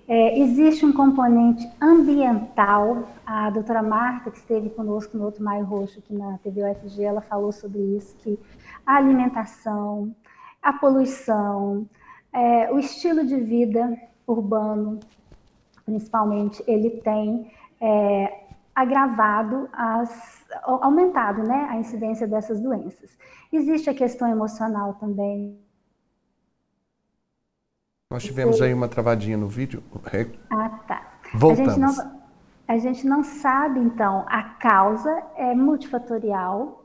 [0.08, 6.00] É, existe um componente ambiental, a doutora Marta, que esteve conosco no outro Maio Roxo,
[6.00, 8.40] aqui na TV UFG, ela falou sobre isso, que
[8.86, 10.16] a alimentação,
[10.66, 11.88] a poluição,
[12.34, 15.00] é, o estilo de vida urbano,
[15.86, 23.16] principalmente, ele tem é, agravado, as, aumentado né, a incidência dessas doenças.
[23.54, 25.56] Existe a questão emocional também.
[28.10, 29.84] Nós tivemos aí uma travadinha no vídeo.
[30.50, 31.20] Ah, tá.
[31.36, 31.70] Voltamos.
[31.70, 32.22] A gente, não,
[32.68, 36.85] a gente não sabe, então, a causa é multifatorial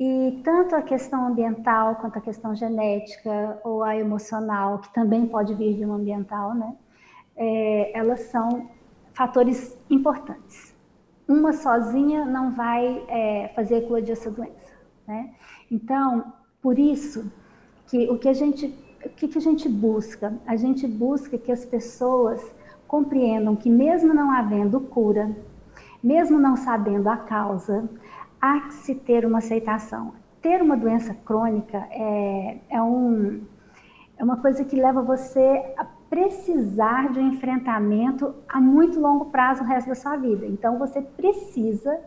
[0.00, 5.54] e tanto a questão ambiental quanto a questão genética ou a emocional, que também pode
[5.54, 6.74] vir de um ambiental, né?
[7.36, 8.68] É, elas são
[9.12, 10.70] fatores importantes
[11.30, 14.72] uma sozinha não vai é, fazer a cura dessa doença.
[15.06, 15.30] Né?
[15.70, 17.32] Então, por isso
[17.86, 20.34] que o que a gente, o que, que a gente busca?
[20.44, 22.42] A gente busca que as pessoas
[22.88, 25.30] compreendam que mesmo não havendo cura,
[26.02, 27.88] mesmo não sabendo a causa,
[28.40, 30.14] há que se ter uma aceitação.
[30.40, 33.42] Ter uma doença crônica é, é, um,
[34.16, 39.62] é uma coisa que leva você a precisar de um enfrentamento a muito longo prazo
[39.62, 40.44] o resto da sua vida.
[40.46, 42.00] Então você precisa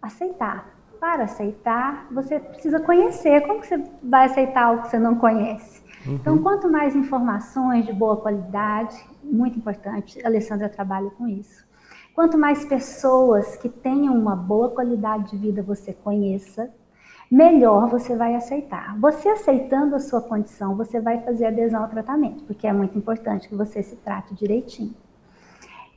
[0.00, 0.78] aceitar.
[1.00, 3.40] Para aceitar, você precisa conhecer.
[3.46, 5.82] Como que você vai aceitar algo que você não conhece?
[6.06, 6.14] Uhum.
[6.14, 11.67] Então, quanto mais informações de boa qualidade, muito importante, a Alessandra trabalha com isso.
[12.18, 16.68] Quanto mais pessoas que tenham uma boa qualidade de vida você conheça,
[17.30, 18.98] melhor você vai aceitar.
[18.98, 23.48] Você aceitando a sua condição, você vai fazer adesão ao tratamento, porque é muito importante
[23.48, 24.96] que você se trate direitinho.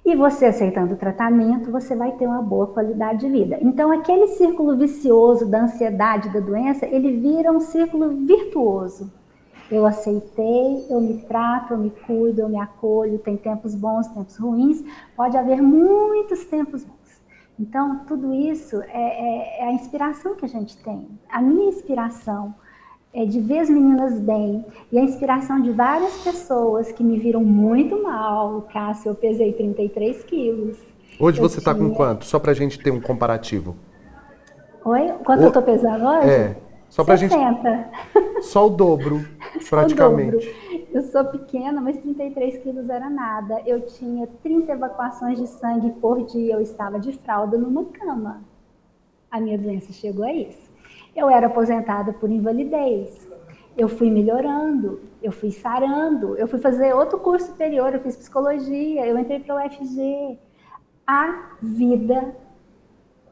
[0.06, 3.58] E você aceitando o tratamento, você vai ter uma boa qualidade de vida.
[3.60, 9.12] Então, aquele círculo vicioso da ansiedade, da doença, ele vira um círculo virtuoso.
[9.72, 13.18] Eu aceitei, eu me trato, eu me cuido, eu me acolho.
[13.20, 14.84] Tem tempos bons, tempos ruins.
[15.16, 17.22] Pode haver muitos tempos bons.
[17.58, 21.08] Então, tudo isso é, é, é a inspiração que a gente tem.
[21.30, 22.54] A minha inspiração
[23.14, 27.44] é de ver as meninas bem e a inspiração de várias pessoas que me viram
[27.44, 28.68] muito mal.
[28.74, 30.78] Cássio, eu pesei 33 quilos.
[31.20, 31.88] Hoje eu você está tinha...
[31.88, 32.26] com quanto?
[32.26, 33.76] Só para a gente ter um comparativo.
[34.84, 35.14] Oi?
[35.24, 35.44] Quanto o...
[35.44, 36.30] eu estou pesando hoje?
[36.30, 36.71] É.
[36.92, 37.70] Só pra 60.
[37.70, 38.44] gente.
[38.44, 39.26] Só o dobro,
[39.70, 40.36] praticamente.
[40.36, 40.88] O dobro.
[40.94, 43.62] Eu sou pequena, mas 33 quilos era nada.
[43.66, 46.56] Eu tinha 30 evacuações de sangue por dia.
[46.56, 48.42] Eu estava de fralda numa cama.
[49.32, 50.70] A minha doença chegou a isso.
[51.16, 53.26] Eu era aposentada por invalidez.
[53.78, 59.08] Eu fui melhorando, eu fui sarando, eu fui fazer outro curso superior, eu fiz psicologia,
[59.08, 60.38] eu entrei para o UFG.
[61.08, 62.36] A vida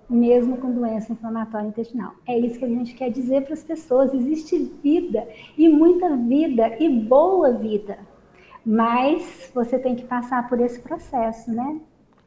[0.10, 2.14] mesmo com doença inflamatória intestinal.
[2.28, 6.76] É isso que a gente quer dizer para as pessoas: existe vida, e muita vida,
[6.80, 8.00] e boa vida.
[8.66, 11.80] Mas você tem que passar por esse processo, né?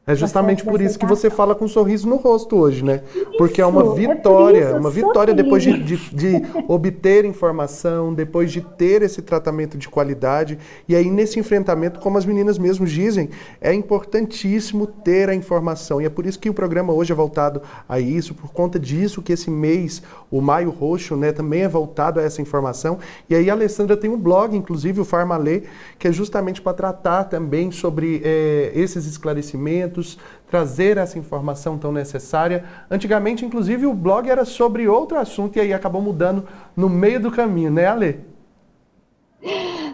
[0.05, 3.01] É justamente por isso que você fala com um sorriso no rosto hoje, né?
[3.37, 8.59] Porque é uma vitória, é uma vitória depois de, de, de, obter informação, depois de
[8.59, 10.59] ter esse tratamento de qualidade.
[10.89, 13.29] E aí, nesse enfrentamento, como as meninas mesmo dizem,
[13.61, 16.01] é importantíssimo ter a informação.
[16.01, 19.21] E é por isso que o programa hoje é voltado a isso, por conta disso
[19.21, 22.99] que esse mês, o Maio Roxo, né, também é voltado a essa informação.
[23.29, 25.63] E aí a Alessandra tem um blog, inclusive, o Farmalê,
[25.97, 29.92] que é justamente para tratar também sobre é, esses esclarecimentos
[30.49, 32.63] trazer essa informação tão necessária.
[32.89, 37.31] Antigamente, inclusive, o blog era sobre outro assunto e aí acabou mudando no meio do
[37.31, 38.19] caminho, né, Ale?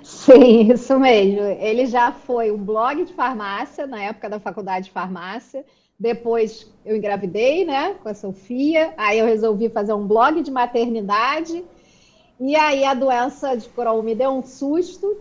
[0.03, 1.41] Sim, isso mesmo.
[1.41, 5.65] Ele já foi um blog de farmácia na época da faculdade de farmácia.
[5.99, 8.93] Depois eu engravidei, né, com a Sofia.
[8.97, 11.63] Aí eu resolvi fazer um blog de maternidade.
[12.39, 15.17] E aí a doença de Crohn me deu um susto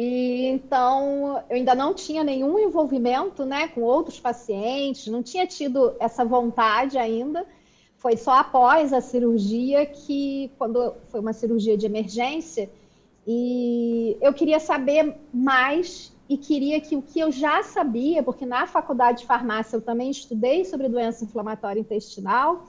[0.00, 5.92] e então eu ainda não tinha nenhum envolvimento né, com outros pacientes, não tinha tido
[5.98, 7.44] essa vontade ainda.
[7.96, 12.70] Foi só após a cirurgia que, quando foi uma cirurgia de emergência,
[13.26, 18.68] e eu queria saber mais e queria que o que eu já sabia, porque na
[18.68, 22.68] faculdade de farmácia eu também estudei sobre doença inflamatória intestinal,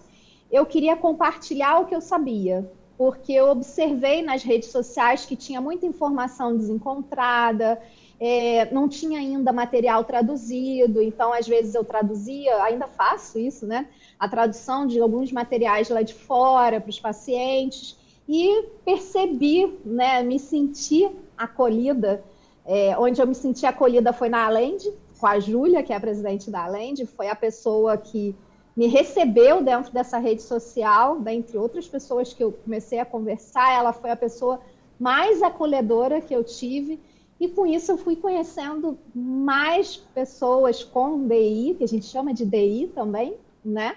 [0.52, 2.68] eu queria compartilhar o que eu sabia
[2.99, 7.81] porque eu observei nas redes sociais que tinha muita informação desencontrada,
[8.19, 13.88] é, não tinha ainda material traduzido, então às vezes eu traduzia, ainda faço isso, né?
[14.19, 17.95] A tradução de alguns materiais lá de fora para os pacientes
[18.27, 20.21] e percebi, né?
[20.21, 22.21] Me senti acolhida.
[22.65, 26.01] É, onde eu me senti acolhida foi na Alende, com a Júlia, que é a
[26.01, 28.35] presidente da Alende, foi a pessoa que
[28.75, 33.91] me recebeu dentro dessa rede social, dentre outras pessoas que eu comecei a conversar, ela
[33.91, 34.60] foi a pessoa
[34.99, 36.99] mais acolhedora que eu tive.
[37.39, 42.45] E com isso eu fui conhecendo mais pessoas com DI, que a gente chama de
[42.45, 43.95] DI também, né?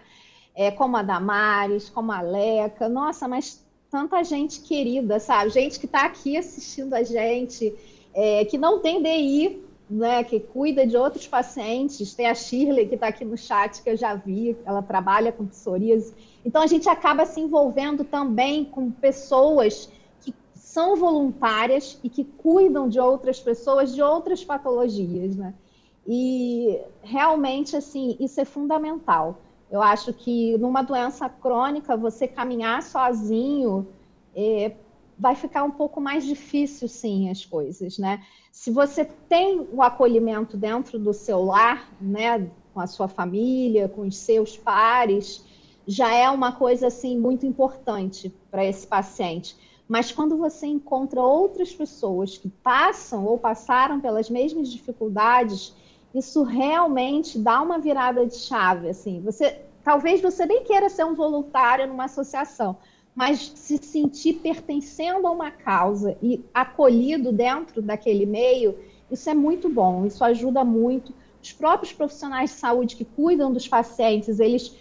[0.54, 2.88] É, como a Damares, como a Leca.
[2.88, 5.50] Nossa, mas tanta gente querida, sabe?
[5.50, 7.74] Gente que está aqui assistindo a gente,
[8.14, 12.14] é, que não tem DI, né, que cuida de outros pacientes.
[12.14, 15.46] Tem a Shirley, que está aqui no chat, que eu já vi, ela trabalha com
[15.46, 16.14] psoríase.
[16.44, 19.90] Então, a gente acaba se envolvendo também com pessoas
[20.22, 25.52] que são voluntárias e que cuidam de outras pessoas de outras patologias, né?
[26.06, 29.38] E realmente, assim, isso é fundamental.
[29.70, 33.86] Eu acho que numa doença crônica, você caminhar sozinho
[34.34, 34.72] é,
[35.18, 38.22] vai ficar um pouco mais difícil, sim, as coisas, né?
[38.50, 44.02] Se você tem o acolhimento dentro do seu lar, né, com a sua família, com
[44.02, 45.44] os seus pares,
[45.86, 49.56] já é uma coisa assim muito importante para esse paciente.
[49.88, 55.74] Mas quando você encontra outras pessoas que passam ou passaram pelas mesmas dificuldades,
[56.14, 59.20] isso realmente dá uma virada de chave, assim.
[59.22, 62.76] Você talvez você nem queira ser um voluntário numa associação,
[63.14, 68.78] mas se sentir pertencendo a uma causa e acolhido dentro daquele meio,
[69.10, 71.12] isso é muito bom, isso ajuda muito.
[71.42, 74.74] Os próprios profissionais de saúde que cuidam dos pacientes, eles,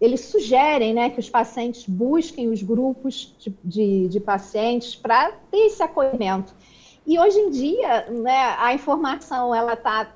[0.00, 5.66] eles sugerem né, que os pacientes busquem os grupos de, de, de pacientes para ter
[5.66, 6.54] esse acolhimento.
[7.06, 10.14] E hoje em dia, né, a informação ela está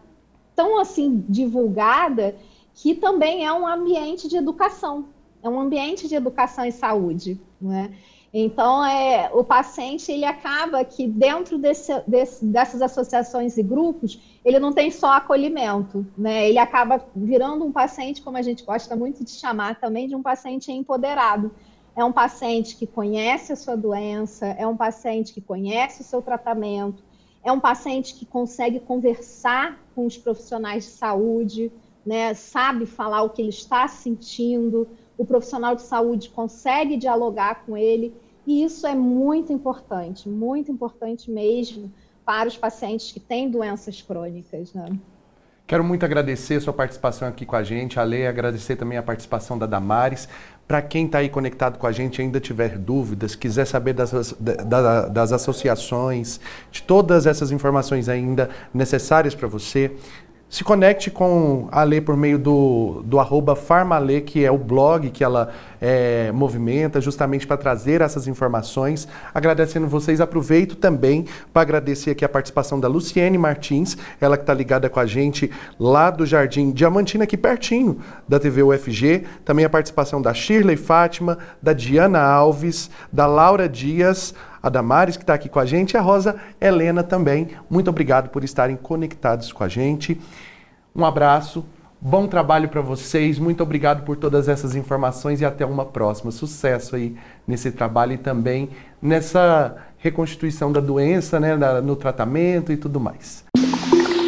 [0.54, 2.36] tão assim divulgada
[2.74, 5.06] que também é um ambiente de educação,
[5.48, 7.92] é um ambiente de educação e saúde, né?
[8.32, 14.58] Então, é, o paciente, ele acaba que dentro desse, desse, dessas associações e grupos, ele
[14.58, 16.46] não tem só acolhimento, né?
[16.48, 20.22] Ele acaba virando um paciente, como a gente gosta muito de chamar também, de um
[20.22, 21.50] paciente empoderado.
[21.96, 26.20] É um paciente que conhece a sua doença, é um paciente que conhece o seu
[26.20, 27.02] tratamento,
[27.42, 31.72] é um paciente que consegue conversar com os profissionais de saúde,
[32.04, 34.88] né, sabe falar o que ele está sentindo,
[35.18, 38.14] o profissional de saúde consegue dialogar com ele,
[38.46, 41.92] e isso é muito importante, muito importante mesmo
[42.24, 44.72] para os pacientes que têm doenças crônicas.
[44.72, 44.96] Né?
[45.66, 49.58] Quero muito agradecer a sua participação aqui com a gente, a agradecer também a participação
[49.58, 50.26] da Damares.
[50.66, 55.10] Para quem está aí conectado com a gente ainda tiver dúvidas, quiser saber das, das,
[55.10, 56.40] das associações,
[56.70, 59.94] de todas essas informações ainda necessárias para você,
[60.50, 65.10] se conecte com a Lê por meio do, do arroba Farmalê, que é o blog
[65.10, 69.06] que ela é, movimenta justamente para trazer essas informações.
[69.34, 74.54] Agradecendo vocês, aproveito também para agradecer aqui a participação da Luciene Martins, ela que está
[74.54, 79.24] ligada com a gente lá do Jardim Diamantina, aqui pertinho da TV UFG.
[79.44, 84.34] Também a participação da Shirley Fátima, da Diana Alves, da Laura Dias,
[84.68, 87.48] a Damares, que está aqui com a gente, e a Rosa Helena também.
[87.68, 90.20] Muito obrigado por estarem conectados com a gente.
[90.94, 91.64] Um abraço,
[92.00, 96.30] bom trabalho para vocês, muito obrigado por todas essas informações e até uma próxima.
[96.30, 97.16] Sucesso aí
[97.46, 103.44] nesse trabalho e também nessa reconstituição da doença, né, no tratamento e tudo mais.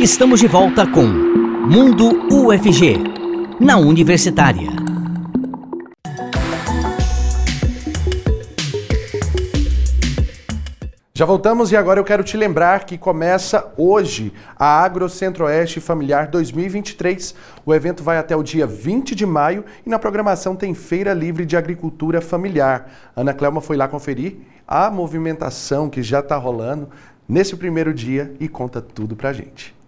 [0.00, 2.96] Estamos de volta com Mundo UFG,
[3.60, 4.89] na Universitária.
[11.20, 16.28] Já voltamos e agora eu quero te lembrar que começa hoje a Agro Centro-Oeste Familiar
[16.28, 17.34] 2023.
[17.66, 21.44] O evento vai até o dia 20 de maio e na programação tem Feira Livre
[21.44, 22.90] de Agricultura Familiar.
[23.14, 26.88] Ana Clelma foi lá conferir a movimentação que já está rolando
[27.28, 29.78] nesse primeiro dia e conta tudo pra gente.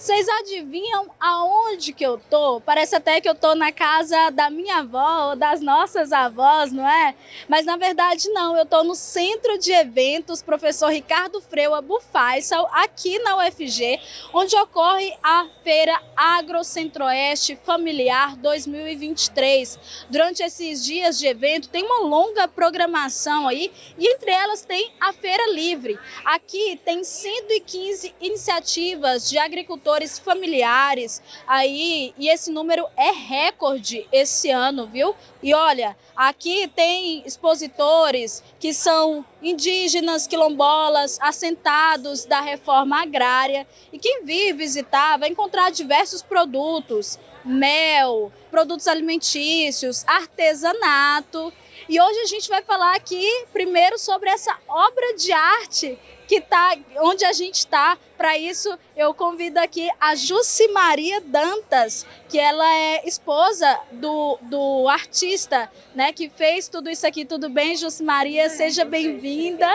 [0.00, 2.58] Vocês adivinham aonde que eu tô?
[2.62, 6.88] Parece até que eu tô na casa da minha avó ou das nossas avós, não
[6.88, 7.14] é?
[7.46, 13.18] Mas na verdade não, eu tô no Centro de Eventos Professor Ricardo Freua Bufaisal, aqui
[13.18, 14.00] na UFG,
[14.32, 19.78] onde ocorre a Feira Agro Centro-Oeste Familiar 2023.
[20.08, 25.12] Durante esses dias de evento tem uma longa programação aí e entre elas tem a
[25.12, 25.98] Feira Livre.
[26.24, 34.50] Aqui tem 115 iniciativas de agricultores agricultores familiares aí, e esse número é recorde esse
[34.50, 35.14] ano, viu?
[35.42, 44.24] E olha, aqui tem expositores que são indígenas, quilombolas, assentados da reforma agrária, e quem
[44.24, 51.52] vir visitar vai encontrar diversos produtos, mel, produtos alimentícios, artesanato.
[51.88, 55.98] E hoje a gente vai falar aqui primeiro sobre essa obra de arte
[56.30, 57.98] que tá onde a gente está.
[58.16, 64.86] Para isso, eu convido aqui a Jussi Maria Dantas, que ela é esposa do, do
[64.88, 67.24] artista, né, que fez tudo isso aqui.
[67.24, 68.48] Tudo bem, Jussi Maria?
[68.48, 69.66] Seja bem-vinda.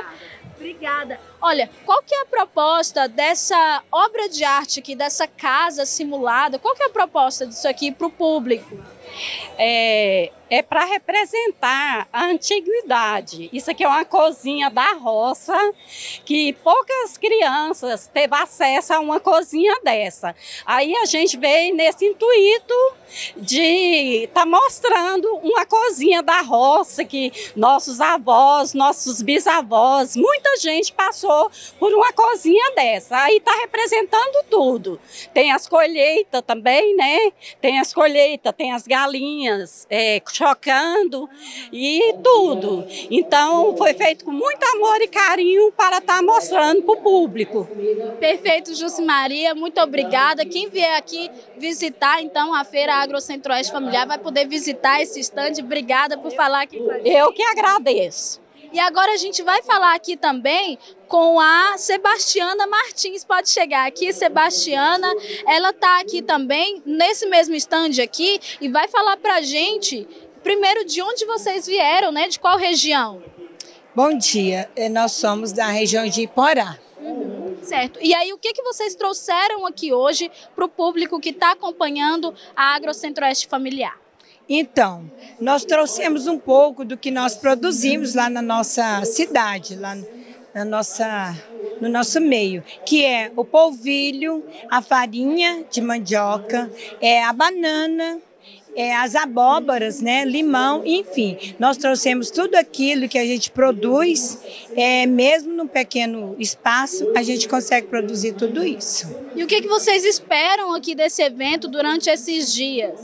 [0.56, 1.20] Obrigada.
[1.42, 6.58] Olha, qual que é a proposta dessa obra de arte aqui, dessa casa simulada?
[6.58, 8.82] Qual que é a proposta disso aqui para o público?
[9.58, 13.50] É, é para representar a antiguidade.
[13.52, 15.56] Isso aqui é uma cozinha da roça
[16.24, 20.36] que poucas crianças teve acesso a uma cozinha dessa.
[20.66, 22.74] Aí a gente veio nesse intuito
[23.38, 30.94] de estar tá mostrando uma cozinha da roça que nossos avós, nossos bisavós, muita gente
[30.94, 33.18] passou por uma cozinha dessa.
[33.18, 35.00] Aí está representando tudo.
[35.34, 37.32] Tem as colheitas também, né?
[37.62, 41.30] Tem as colheitas, tem as galinhas, é, chocando
[41.72, 42.86] e tudo.
[43.10, 47.68] Então foi feito com muito amor e carinho para estar tá mostrando para o público.
[48.20, 50.46] Perfeito, Jussi Maria, muito obrigada.
[50.46, 55.62] Quem vier aqui visitar então a Feira Agro Centro-Oeste Familiar vai poder visitar esse estande.
[55.62, 57.10] Obrigada por falar aqui com a gente.
[57.10, 58.46] Eu que agradeço.
[58.76, 60.78] E agora a gente vai falar aqui também
[61.08, 63.24] com a Sebastiana Martins.
[63.24, 65.08] Pode chegar aqui, Sebastiana.
[65.48, 70.06] Ela está aqui também, nesse mesmo stand aqui, e vai falar para a gente,
[70.46, 72.28] primeiro, de onde vocês vieram, né?
[72.28, 73.20] De qual região?
[73.96, 76.78] Bom dia, eh, nós somos da região de Iporá.
[77.64, 77.98] Certo.
[78.00, 82.32] E aí, o que, que vocês trouxeram aqui hoje para o público que está acompanhando
[82.56, 84.00] a Agro Centro-Oeste Familiar?
[84.48, 85.10] Então,
[85.42, 89.98] nós trouxemos um pouco do que nós produzimos lá na nossa cidade, lá
[90.54, 91.36] na nossa,
[91.82, 96.70] no nosso meio, que é o polvilho, a farinha de mandioca,
[97.02, 98.22] é a banana,
[98.76, 101.38] é, as abóboras, né, limão, enfim.
[101.58, 104.40] Nós trouxemos tudo aquilo que a gente produz,
[104.76, 109.08] é, mesmo num pequeno espaço, a gente consegue produzir tudo isso.
[109.36, 113.00] E o que, que vocês esperam aqui desse evento durante esses dias?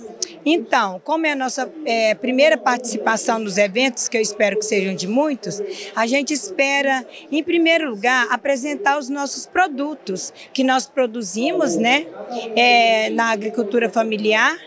[0.45, 4.95] Então, como é a nossa é, primeira participação nos eventos, que eu espero que sejam
[4.95, 5.61] de muitos,
[5.95, 12.07] a gente espera, em primeiro lugar, apresentar os nossos produtos que nós produzimos né,
[12.55, 14.57] é, na agricultura familiar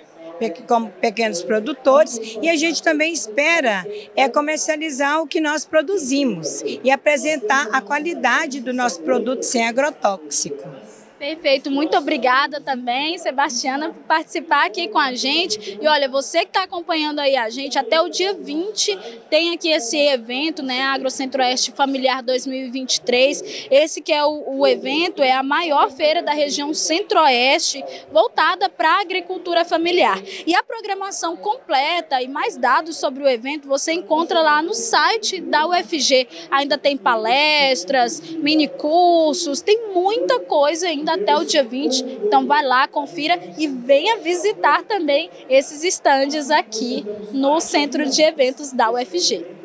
[0.67, 6.91] como pequenos produtores e a gente também espera é comercializar o que nós produzimos e
[6.91, 10.84] apresentar a qualidade do nosso produto sem agrotóxico.
[11.19, 15.79] Perfeito, muito obrigada também, Sebastiana, por participar aqui com a gente.
[15.81, 18.99] E olha, você que está acompanhando aí a gente, até o dia 20
[19.31, 23.69] tem aqui esse evento, né, Agro Centro-Oeste Familiar 2023.
[23.71, 28.97] Esse que é o, o, evento, é a maior feira da região Centro-Oeste, voltada para
[28.97, 30.21] a agricultura familiar.
[30.45, 35.41] E a programação completa e mais dados sobre o evento você encontra lá no site
[35.41, 36.27] da UFG.
[36.51, 42.21] Ainda tem palestras, mini cursos, tem muita coisa ainda até o dia 20.
[42.25, 48.73] Então vai lá, confira e venha visitar também esses estandes aqui no Centro de Eventos
[48.73, 49.65] da UFG.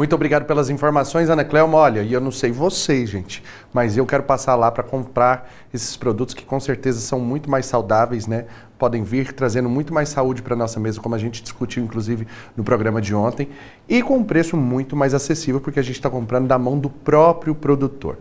[0.00, 1.74] Muito obrigado pelas informações, Ana Cléo.
[1.74, 5.96] Olha, e eu não sei vocês, gente, mas eu quero passar lá para comprar esses
[5.96, 8.46] produtos que com certeza são muito mais saudáveis, né?
[8.78, 12.26] Podem vir trazendo muito mais saúde para nossa mesa, como a gente discutiu inclusive
[12.56, 13.50] no programa de ontem,
[13.86, 16.88] e com um preço muito mais acessível, porque a gente está comprando da mão do
[16.88, 18.16] próprio produtor.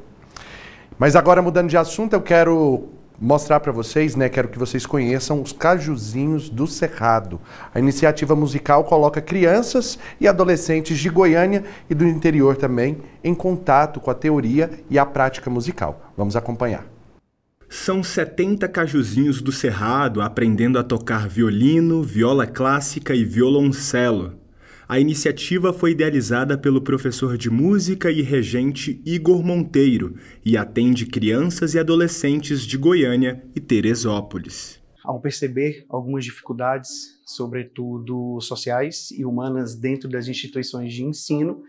[1.00, 5.42] Mas agora mudando de assunto, eu quero mostrar para vocês, né, quero que vocês conheçam
[5.42, 7.40] os Cajuzinhos do Cerrado.
[7.74, 14.02] A iniciativa musical coloca crianças e adolescentes de Goiânia e do interior também em contato
[14.02, 16.12] com a teoria e a prática musical.
[16.18, 16.86] Vamos acompanhar.
[17.70, 24.39] São 70 cajuzinhos do Cerrado aprendendo a tocar violino, viola clássica e violoncelo.
[24.90, 31.76] A iniciativa foi idealizada pelo professor de música e regente Igor Monteiro e atende crianças
[31.76, 34.82] e adolescentes de Goiânia e Teresópolis.
[35.04, 41.62] Ao perceber algumas dificuldades, sobretudo sociais e humanas, dentro das instituições de ensino,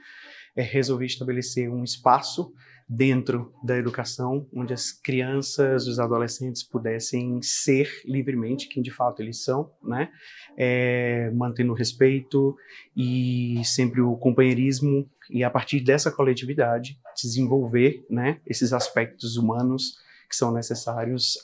[0.56, 2.54] é, resolvi estabelecer um espaço
[2.92, 9.44] dentro da educação, onde as crianças, os adolescentes pudessem ser livremente quem de fato eles
[9.44, 10.10] são, né?
[10.58, 12.56] É, mantendo o respeito
[12.96, 19.94] e sempre o companheirismo e a partir dessa coletividade desenvolver, né, esses aspectos humanos
[20.28, 21.38] que são necessários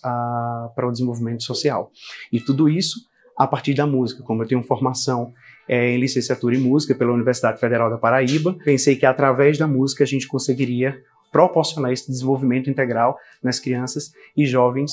[0.74, 1.92] para o desenvolvimento social.
[2.32, 3.06] E tudo isso
[3.38, 5.32] a partir da música, como eu tenho formação
[5.68, 10.02] é, em licenciatura em música pela Universidade Federal da Paraíba, pensei que através da música
[10.02, 11.00] a gente conseguiria
[11.36, 14.92] proporcionar esse desenvolvimento integral nas crianças e jovens.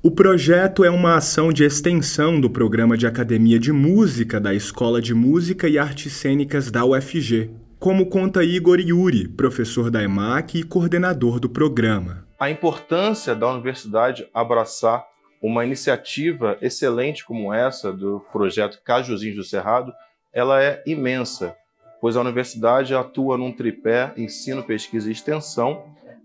[0.00, 5.02] O projeto é uma ação de extensão do programa de Academia de Música da Escola
[5.02, 10.62] de Música e Artes Cênicas da UFG, como conta Igor Yuri, professor da EMAC e
[10.62, 12.28] coordenador do programa.
[12.38, 15.04] A importância da universidade abraçar
[15.42, 19.92] uma iniciativa excelente como essa do projeto Cajuzinhos do Cerrado,
[20.32, 21.56] ela é imensa
[22.02, 25.84] pois a universidade atua num tripé ensino, pesquisa e extensão,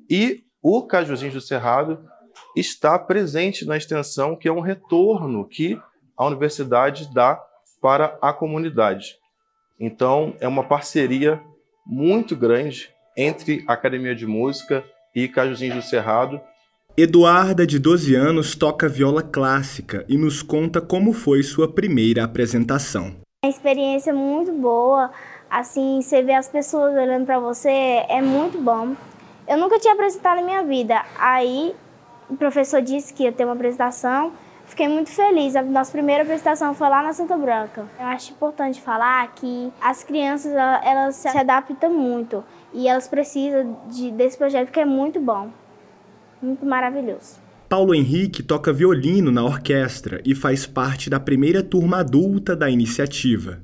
[0.09, 1.99] e o Cajuzinho do Cerrado
[2.55, 5.79] está presente na extensão, que é um retorno que
[6.17, 7.39] a universidade dá
[7.79, 9.17] para a comunidade.
[9.79, 11.39] Então, é uma parceria
[11.85, 16.41] muito grande entre a Academia de Música e Cajuzinho do Cerrado.
[16.97, 23.15] Eduarda, de 12 anos, toca viola clássica e nos conta como foi sua primeira apresentação.
[23.45, 25.11] A experiência é muito boa
[25.49, 27.69] assim, você vê as pessoas olhando para você,
[28.07, 28.95] é muito bom.
[29.47, 31.03] Eu nunca tinha apresentado na minha vida.
[31.17, 31.73] Aí
[32.29, 34.33] o professor disse que ia ter uma apresentação.
[34.65, 35.55] Fiquei muito feliz.
[35.55, 37.85] A nossa primeira apresentação foi lá na Santa Branca.
[37.97, 40.51] Eu acho importante falar que as crianças
[40.83, 42.43] elas se adaptam muito
[42.73, 45.49] e elas precisam de, desse projeto porque é muito bom,
[46.41, 47.39] muito maravilhoso.
[47.69, 53.61] Paulo Henrique toca violino na orquestra e faz parte da primeira turma adulta da iniciativa.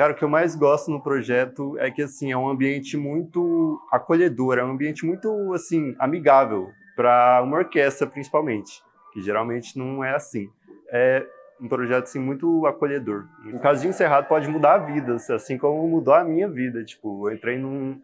[0.00, 3.78] Cara, o que eu mais gosto no projeto é que assim é um ambiente muito
[3.92, 8.82] acolhedor, é um ambiente muito assim amigável para uma orquestra principalmente,
[9.12, 10.48] que geralmente não é assim.
[10.90, 11.26] É
[11.60, 13.26] um projeto assim muito acolhedor.
[13.44, 16.82] Um casinho encerrado pode mudar vidas, assim como mudou a minha vida.
[16.82, 18.00] Tipo, eu entrei num,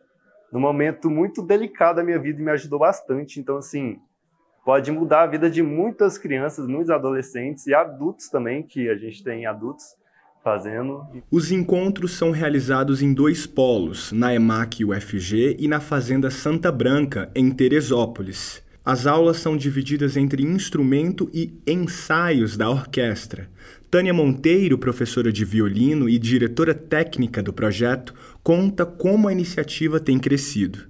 [0.53, 3.41] num momento muito delicado da minha vida e me ajudou bastante.
[3.41, 3.99] Então, assim,
[4.67, 9.25] pode mudar a vida de muitas crianças, muitos adolescentes e adultos também, que a gente
[9.25, 9.97] tem adultos
[10.47, 11.05] fazendo.
[11.29, 17.29] Os encontros são realizados em dois polos, na EMAC UFG e na Fazenda Santa Branca,
[17.35, 18.63] em Teresópolis.
[18.85, 23.51] As aulas são divididas entre instrumento e ensaios da orquestra.
[23.91, 30.17] Tânia Monteiro, professora de violino e diretora técnica do projeto, conta como a iniciativa tem
[30.17, 30.87] crescido.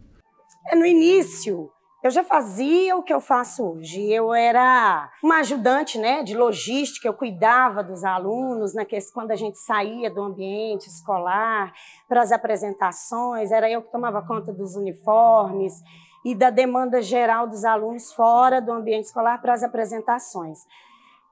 [0.70, 1.70] É no início,
[2.02, 4.12] eu já fazia o que eu faço hoje.
[4.12, 9.58] Eu era uma ajudante né, de logística, eu cuidava dos alunos né, quando a gente
[9.58, 11.72] saía do ambiente escolar
[12.08, 15.74] para as apresentações, era eu que tomava conta dos uniformes
[16.24, 20.58] e da demanda geral dos alunos fora do ambiente escolar para as apresentações.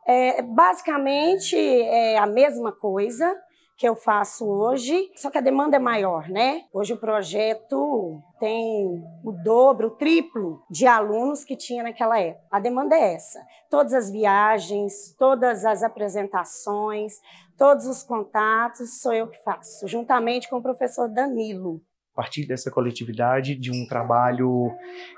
[0.07, 3.35] É, basicamente é a mesma coisa,
[3.77, 6.65] que eu faço hoje, só que a demanda é maior, né?
[6.73, 12.47] Hoje o projeto tem o dobro, o triplo de alunos que tinha naquela época.
[12.51, 13.45] A demanda é essa.
[13.69, 17.15] Todas as viagens, todas as apresentações,
[17.59, 21.81] todos os contatos sou eu que faço, juntamente com o professor Danilo
[22.15, 24.71] partir dessa coletividade, de um trabalho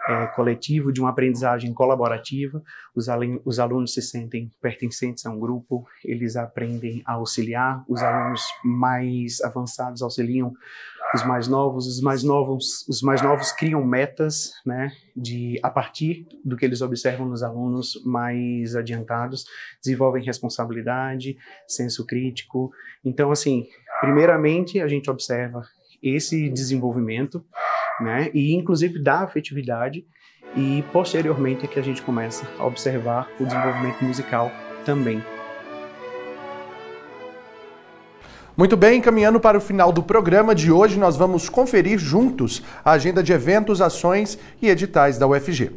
[0.08, 2.62] é, coletivo, de uma aprendizagem colaborativa,
[2.94, 3.06] os,
[3.44, 9.40] os, alunos se sentem pertencentes a um grupo, eles aprendem a auxiliar, os alunos mais
[9.42, 10.52] avançados auxiliam
[11.14, 16.26] os mais novos, os mais novos, os mais novos criam metas, né, de a partir
[16.44, 19.44] do que eles observam nos alunos mais adiantados,
[19.82, 21.36] desenvolvem responsabilidade,
[21.68, 22.72] senso crítico.
[23.04, 23.68] Então, assim,
[24.00, 25.62] primeiramente a gente observa
[26.02, 27.44] esse desenvolvimento,
[28.00, 28.30] né?
[28.34, 30.04] E inclusive da afetividade
[30.56, 34.50] e posteriormente é que a gente começa a observar o desenvolvimento musical
[34.84, 35.22] também.
[38.56, 42.92] Muito bem, caminhando para o final do programa de hoje, nós vamos conferir juntos a
[42.92, 45.72] agenda de eventos, ações e editais da UFG.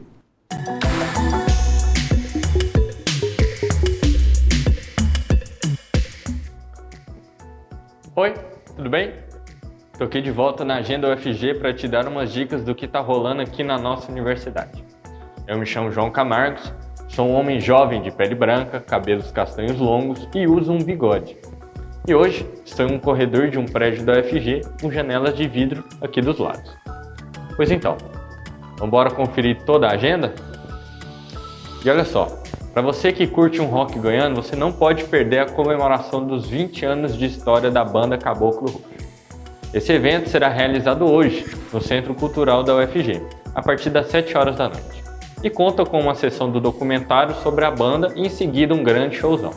[8.15, 8.33] Oi,
[8.77, 9.28] tudo bem?
[9.99, 13.01] Estou aqui de volta na Agenda UFG para te dar umas dicas do que está
[13.01, 14.81] rolando aqui na nossa universidade.
[15.45, 16.71] Eu me chamo João Camargos,
[17.09, 21.35] sou um homem jovem de pele branca, cabelos castanhos longos e uso um bigode.
[22.07, 25.83] E hoje estou em um corredor de um prédio da UFG com janelas de vidro
[26.01, 26.73] aqui dos lados.
[27.57, 27.97] Pois então,
[28.77, 30.33] vamos embora conferir toda a agenda?
[31.83, 32.41] E olha só,
[32.73, 36.85] para você que curte um rock goiano, você não pode perder a comemoração dos 20
[36.85, 38.88] anos de história da banda Caboclo Roxo.
[39.71, 43.21] Esse evento será realizado hoje no Centro Cultural da UFG,
[43.53, 45.03] a partir das 7 horas da noite,
[45.43, 49.17] e conta com uma sessão do documentário sobre a banda e em seguida um grande
[49.17, 49.51] showzão.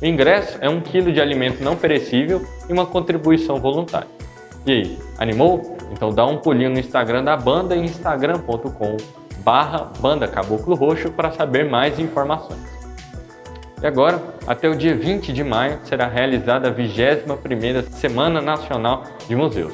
[0.00, 4.06] O ingresso é um quilo de alimento não perecível e uma contribuição voluntária.
[4.64, 5.76] E aí, animou?
[5.90, 8.96] Então dá um pulinho no Instagram da banda em instagram.com
[9.40, 12.77] barra Banda Caboclo Roxo para saber mais informações.
[13.80, 19.36] E agora, até o dia 20 de maio, será realizada a 21ª Semana Nacional de
[19.36, 19.72] Museus.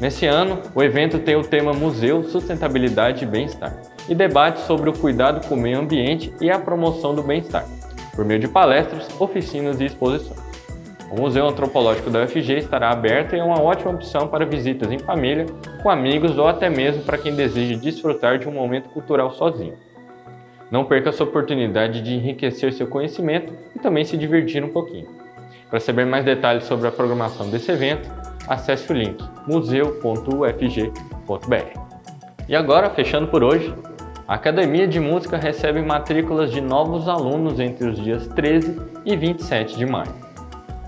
[0.00, 3.74] Nesse ano, o evento tem o tema Museu, Sustentabilidade e Bem-Estar
[4.08, 7.64] e debate sobre o cuidado com o meio ambiente e a promoção do bem-estar,
[8.14, 10.44] por meio de palestras, oficinas e exposições.
[11.10, 14.98] O Museu Antropológico da UFG estará aberto e é uma ótima opção para visitas em
[14.98, 15.46] família,
[15.82, 19.74] com amigos ou até mesmo para quem deseja desfrutar de um momento cultural sozinho.
[20.70, 25.06] Não perca essa oportunidade de enriquecer seu conhecimento e também se divertir um pouquinho.
[25.70, 28.10] Para saber mais detalhes sobre a programação desse evento,
[28.48, 30.90] acesse o link museu.ufg.br.
[32.48, 33.74] E agora, fechando por hoje,
[34.26, 39.76] a Academia de Música recebe matrículas de novos alunos entre os dias 13 e 27
[39.76, 40.14] de maio.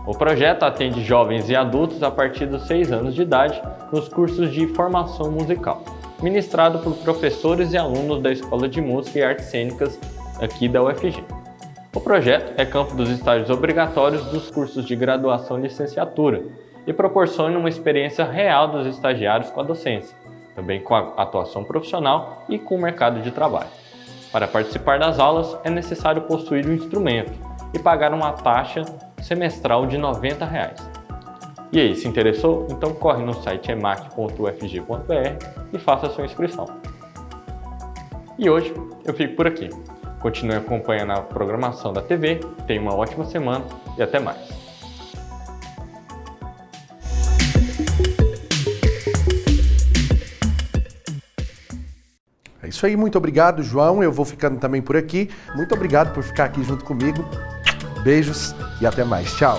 [0.05, 3.61] O projeto atende jovens e adultos a partir dos 6 anos de idade
[3.93, 5.85] nos cursos de formação musical
[6.23, 9.99] ministrado por professores e alunos da Escola de Música e Artes Cênicas
[10.41, 11.23] aqui da UFG.
[11.95, 16.43] O projeto é campo dos estágios obrigatórios dos cursos de graduação e licenciatura
[16.87, 20.17] e proporciona uma experiência real dos estagiários com a docência,
[20.55, 23.69] também com a atuação profissional e com o mercado de trabalho.
[24.33, 27.33] Para participar das aulas é necessário possuir um instrumento
[27.73, 28.85] e pagar uma taxa
[29.23, 30.98] semestral de 90 reais.
[31.71, 32.67] E aí, se interessou?
[32.71, 36.67] Então corre no site emac.ufg.br e faça a sua inscrição.
[38.39, 38.73] E hoje
[39.05, 39.69] eu fico por aqui.
[40.21, 43.65] Continue acompanhando a programação da TV, tenha uma ótima semana
[43.97, 44.69] e até mais!
[52.63, 54.03] É isso aí, muito obrigado, João.
[54.03, 55.31] Eu vou ficando também por aqui.
[55.55, 57.25] Muito obrigado por ficar aqui junto comigo.
[58.03, 59.33] Beijos e até mais.
[59.35, 59.59] Tchau.